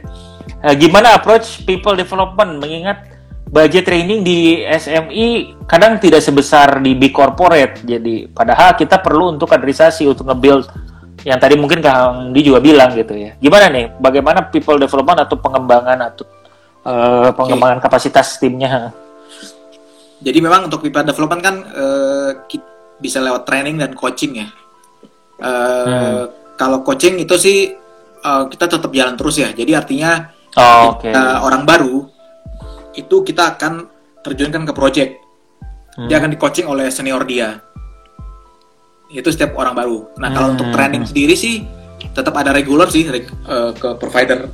[0.64, 3.10] Eh, gimana approach people development mengingat
[3.50, 7.82] budget training di SMI kadang tidak sebesar di big corporate.
[7.82, 10.64] Jadi padahal kita perlu untuk kaderisasi untuk nge-build
[11.24, 13.36] yang tadi mungkin Kang Di juga bilang gitu ya.
[13.36, 13.92] Gimana nih?
[13.98, 16.24] Bagaimana people development atau pengembangan atau
[16.86, 18.94] eh, pengembangan kapasitas timnya?
[20.24, 21.56] Jadi memang untuk people development kan
[22.48, 22.72] ki-
[23.02, 24.48] bisa lewat training dan coaching ya.
[25.36, 26.24] Eh, Hmm.
[26.54, 27.74] Kalau coaching itu sih
[28.20, 29.50] eh, kita tetap jalan terus ya.
[29.50, 31.10] Jadi artinya Oh, Oke.
[31.10, 32.06] kita orang baru
[32.94, 33.90] itu kita akan
[34.22, 35.18] terjunkan ke project.
[35.94, 36.06] Hmm.
[36.06, 37.58] Dia akan di coaching oleh senior dia.
[39.08, 40.14] Itu setiap orang baru.
[40.16, 40.54] Nah kalau Hmm.
[40.54, 41.66] untuk training sendiri sih
[42.10, 44.46] tetap ada regular sih reg- eh, ke provider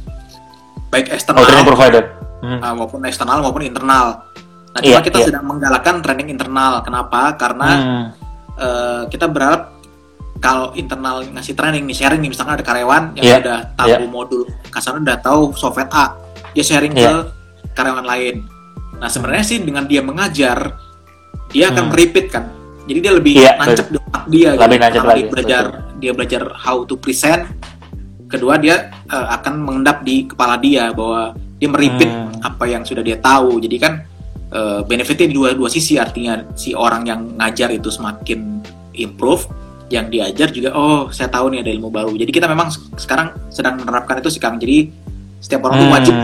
[0.89, 2.03] baik Oh, eksternal training provider.
[2.41, 2.57] Hmm.
[2.59, 4.25] uh, maupun eksternal maupun internal.
[4.71, 5.27] Nah, cuma kita iya.
[5.29, 6.81] sedang menggalakkan training internal.
[6.81, 7.37] Kenapa?
[7.37, 8.05] Karena Hmm.
[8.57, 9.77] uh, kita berharap
[10.41, 13.99] kalau internal ngasih training nih sharing nih misalkan ada karyawan yang Iya, sudah tahu iya.
[14.09, 16.17] modul kasarnya udah tahu software A,
[16.57, 17.05] dia sharing Iya.
[17.05, 17.15] ke
[17.77, 18.49] karyawan lain.
[18.97, 20.77] Nah, sebenarnya sih dengan dia mengajar
[21.51, 21.93] dia akan Hmm.
[21.93, 22.45] merepeat kan.
[22.85, 25.65] Jadi dia lebih Iya, nancep di otak dia Lebih nancep Karena lagi, dia belajar
[26.01, 27.43] dia belajar how to present.
[28.27, 32.33] Kedua dia uh, akan mengendap di kepala dia bahwa dia merepeat Hmm.
[32.41, 33.61] apa yang sudah dia tahu.
[33.61, 34.07] Jadi kan
[34.51, 38.63] uh, benefitnya di dua dua sisi artinya si orang yang ngajar itu semakin
[38.95, 39.45] improve,
[39.91, 42.15] yang diajar juga oh saya tahu nih ada ilmu baru.
[42.15, 44.57] Jadi kita memang se- sekarang sedang menerapkan itu sih Kang.
[44.57, 44.87] Jadi
[45.43, 45.97] setiap orang tuh Hmm.
[45.99, 46.15] wajib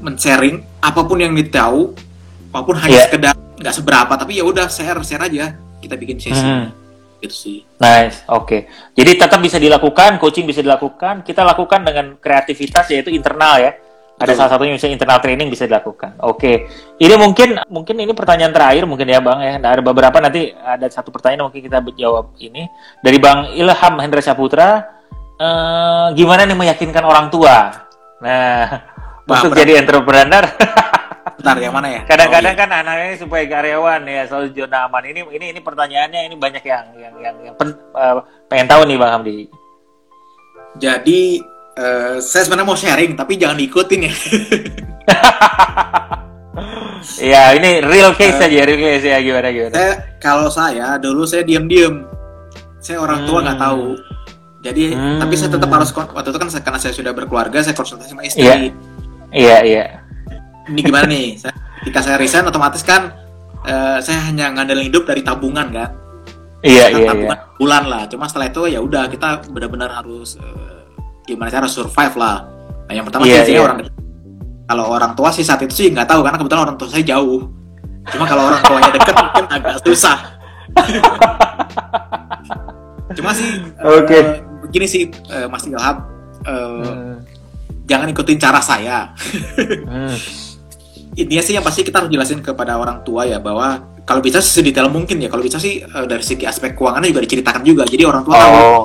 [0.00, 1.90] men-sharing apa pun yang ditahu,
[2.54, 3.04] walaupun hanya Iya.
[3.10, 6.70] sekedar nggak seberapa tapi ya udah share share aja kita bikin sesi Hmm.
[7.18, 7.58] gitu sih.
[7.80, 8.68] Nice, oke.
[8.92, 11.24] Jadi tetap bisa dilakukan, coaching bisa dilakukan.
[11.24, 13.72] Kita lakukan dengan kreativitas yaitu internal ya.
[14.14, 14.36] Ada Betul.
[14.38, 16.14] salah satunya misalnya internal training bisa dilakukan.
[16.22, 16.70] Oke.
[17.02, 19.58] Ini mungkin mungkin ini pertanyaan terakhir mungkin ya Bang ya.
[19.58, 22.70] Nah, ada beberapa nanti ada satu pertanyaan mungkin kita jawab ini
[23.02, 24.86] dari Bang Ilham Hendra Saputra.
[25.34, 27.74] Eh, gimana nih meyakinkan orang tua?
[28.22, 28.86] Nah,
[29.26, 30.46] Wah, untuk jadi entrepreneur
[31.40, 32.00] Bentar yang mana ya?
[32.06, 36.36] kadang-kadang Oh, kan anaknya supaya karyawan ya selalu zona aman ini ini ini pertanyaannya ini
[36.38, 38.14] banyak yang yang yang, yang pen- eh,
[38.46, 39.46] pengen tahu nih bang Hamdi iya.
[40.78, 41.42] Jadi
[41.74, 44.12] eh, saya sebenarnya mau sharing tapi jangan diikutin ya.
[47.20, 51.24] ya ini real case Eh, aja real case ya gimana gimana saya kalau saya dulu
[51.24, 52.06] saya diam-diam.
[52.78, 53.66] Saya orang tua nggak Hmm.
[53.66, 53.86] tahu.
[54.60, 55.18] Jadi Hmm.
[55.18, 58.10] tapi saya tetap harus kon- waktu itu kan saya- karena saya sudah berkeluarga saya konsultasi
[58.10, 58.44] sama istri.
[58.44, 58.56] Iya.
[59.30, 59.84] iya iya
[60.64, 61.26] Ini gimana nih?
[61.42, 61.52] Saya,
[61.82, 63.12] ketika saya resign otomatis kan
[63.62, 65.90] eh, saya hanya ngandelin hidup dari tabungan kan.
[66.62, 68.02] iya Kan iya iya tabungan bulan lah.
[68.06, 70.73] Cuma setelah itu ya udah kita benar-benar harus eh,
[71.24, 72.36] gimana cara survive lah.
[72.84, 73.64] Nah yang pertama Iya, sih iya.
[73.64, 73.78] orang
[74.64, 77.48] kalau orang tua sih saat itu sih nggak tahu karena kebetulan orang tua saya jauh.
[78.04, 80.18] Cuma kalau orang tuanya deket mungkin agak susah.
[83.14, 84.18] Cuma sih eh, Oke.
[84.64, 85.96] begini sih eh, Mas Ilham
[86.44, 87.16] eh, Hmm.
[87.84, 89.12] jangan ikutin cara saya.
[89.86, 90.16] Hmm.
[91.14, 94.90] Intinya sih yang pasti kita harus jelasin kepada orang tua ya bahwa kalau bisa sedetail
[94.90, 95.28] mungkin ya.
[95.28, 97.82] Kalau bisa sih eh, dari segi aspek keuangannya juga diceritakan juga.
[97.86, 98.84] Jadi orang tua tahu oh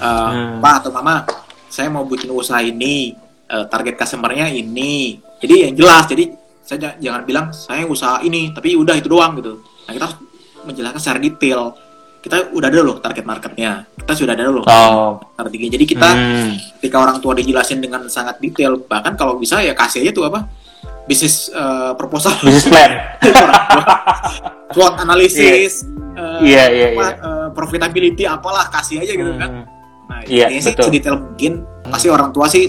[0.00, 0.58] eh, Hmm.
[0.58, 1.24] Pak atau Mama,
[1.70, 3.14] saya mau bikin usaha ini,
[3.46, 5.14] eh, target customernya ini.
[5.38, 6.04] Jadi yang jelas.
[6.04, 6.28] Jadi
[6.60, 9.62] saya ja- jangan bilang saya usaha ini, tapi udah itu doang gitu.
[9.86, 10.18] Nah kita harus
[10.62, 11.62] menjelaskan secara detail.
[12.20, 13.88] Kita udah ada loh target marketnya.
[13.88, 15.72] Kita sudah ada loh oh strateginya.
[15.72, 16.52] Jadi kita Hmm.
[16.76, 20.44] ketika orang tua dijelasin dengan sangat detail, bahkan kalau bisa ya kasih aja tuh apa
[21.02, 22.92] bisnis eh, proposal business plan.
[24.70, 25.82] SWOT analisis,
[26.40, 27.08] Iya, iya, apa, iya.
[27.16, 29.64] eh, profitability apalah kasih aja gitu kan.
[30.10, 30.18] Hmm.
[30.18, 30.86] Nah, Iya, intinya sih betul.
[30.90, 31.52] sedetail mungkin.
[31.86, 32.66] Pasti orang tua sih,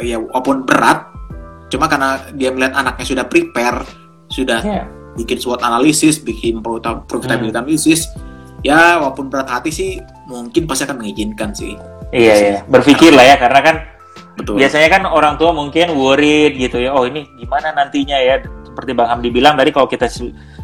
[0.00, 1.10] ya walaupun berat,
[1.66, 3.82] cuma karena dia melihat anaknya sudah prepare
[4.30, 4.86] sudah yeah.
[5.18, 7.62] bikin SWOT analisis bikin profitability hmm.
[7.62, 8.10] analisis
[8.62, 9.90] ya walaupun berat hati sih
[10.26, 11.74] mungkin pasti akan mengizinkan sih
[12.14, 13.76] iya iya berpikir lah ya karena kan
[14.36, 14.60] Betul.
[14.60, 19.08] biasanya kan orang tua mungkin worried gitu ya oh ini gimana nantinya ya seperti Bang
[19.08, 20.06] Hamdi bilang tadi kalau kita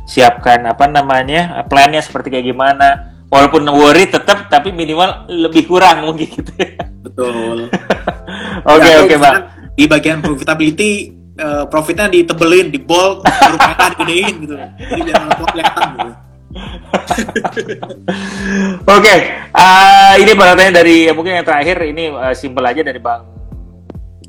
[0.05, 6.29] siapkan apa namanya plannya seperti kayak gimana walaupun worry tetap tapi minimal lebih kurang mungkin
[6.29, 6.77] gitu ya.
[7.01, 7.73] Betul.
[8.69, 9.43] Oke ya, oke bang.
[9.75, 11.11] Di bagian profitability
[11.41, 14.55] uh, profitnya ditebelin, di bold, mereka digedein gitu.
[14.55, 15.19] Jadi biar
[15.51, 16.13] kelihatan gitu.
[18.87, 19.19] Oke, okay.
[19.51, 23.25] uh, ini pertanyaan dari mungkin yang terakhir ini uh, simple aja dari Bang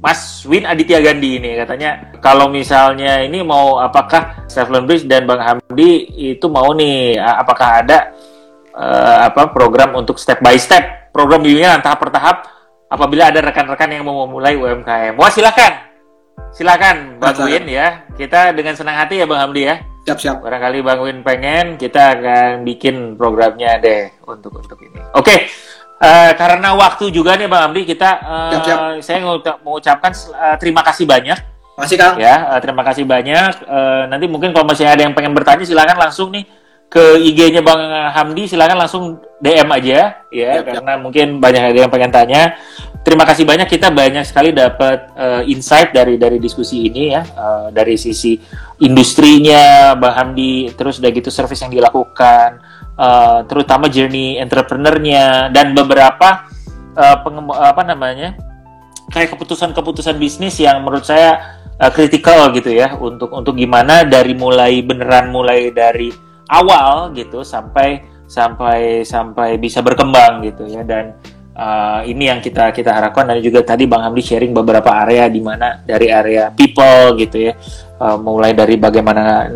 [0.04, 5.39] Mas Win Aditya Gandhi ini katanya kalau misalnya ini mau apakah Stefan Bridge dan Bang
[5.39, 8.12] Hamdi itu mau nih apakah ada
[8.74, 12.38] uh, apa program untuk step by step program bimbingan tahap per tahap
[12.89, 15.17] apabila ada rekan-rekan yang mau memulai UMKM.
[15.17, 15.71] Wah silakan,
[16.53, 18.05] silakan Bang Win ya.
[18.13, 19.82] Kita dengan senang hati ya Bang Hamdi ya.
[20.03, 20.38] Siap siap.
[20.43, 24.99] Barangkali Bang Win pengen kita akan bikin programnya deh untuk untuk ini.
[25.13, 25.26] Oke.
[25.26, 25.39] Okay.
[26.03, 28.80] Uh, karena waktu juga nih Bang Amdi, kita uh, siap, siap.
[28.99, 29.17] saya
[29.63, 31.39] mengucapkan uh, terima kasih banyak.
[31.80, 32.19] Masih Kang.
[32.19, 33.65] Ya, uh, terima kasih banyak.
[33.65, 36.43] Uh, nanti mungkin kalau masih ada yang pengen bertanya silakan langsung nih
[36.93, 41.01] ke IG-nya Bang Hamdi silakan langsung DM aja ya siap, karena siap.
[41.01, 42.53] mungkin banyak ada yang pengen tanya.
[43.01, 47.67] Terima kasih banyak kita banyak sekali dapat uh, insight dari dari diskusi ini ya uh,
[47.73, 48.37] dari sisi
[48.85, 52.61] industrinya Bang Hamdi terus udah gitu service yang dilakukan
[52.93, 56.45] uh, terutama journey entrepreneurnya dan beberapa
[56.93, 57.17] uh,
[57.57, 58.37] apa namanya
[59.09, 61.57] kayak keputusan-keputusan bisnis yang menurut saya
[61.91, 68.03] kritikal uh, gitu ya untuk untuk gimana dari mulai beneran mulai dari awal gitu sampai
[68.27, 70.81] sampai sampai bisa berkembang gitu ya.
[70.81, 71.15] Dan
[71.53, 73.29] uh, ini yang kita kita harapkan.
[73.29, 77.53] Dan juga tadi Bang Hamdi sharing beberapa area di mana dari area people gitu ya.
[78.03, 79.47] Uh, mulai dari bagaimana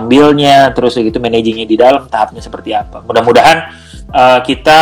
[0.00, 3.04] ambilnya terus gitu managingnya di dalam tahapnya seperti apa.
[3.06, 3.58] Mudah-mudahan
[4.10, 4.80] uh, kita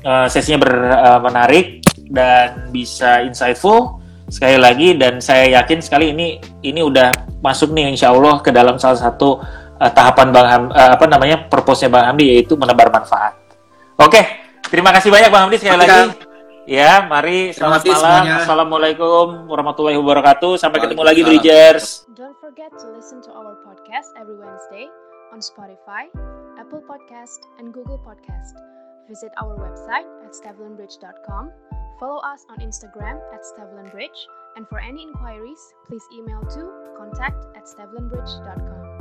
[0.00, 4.00] uh, sesinya ber, uh, menarik dan bisa insightful
[4.32, 4.96] sekali lagi.
[4.96, 7.12] Dan saya yakin sekali ini ini udah
[7.44, 9.44] masuk nih insya Allah ke dalam salah satu
[9.84, 13.36] uh, tahapan Bang Ham, uh, apa namanya purpose-nya Bang Hamdi yaitu menebar manfaat.
[14.00, 14.24] Oke,
[14.72, 16.32] terima kasih banyak Bang Hamdi sekali lagi.
[16.64, 18.00] Ya, mari selamat malam.
[18.00, 18.34] Semuanya.
[18.40, 20.56] Assalamualaikum warahmatullahi wabarakatuh.
[20.56, 22.08] Sampai ketemu lagi Bridgers.
[22.16, 24.88] Don't forget to listen to our podcast every Wednesday
[25.28, 26.08] on Spotify,
[26.56, 28.56] Apple Podcast, and Google Podcast.
[29.12, 31.52] Visit our website at stevlinbridge.com.
[32.00, 34.16] Follow us on Instagram at stevlinbridge.
[34.56, 36.62] And for any inquiries, please email to
[36.96, 38.84] contact at stevlinbridge.com.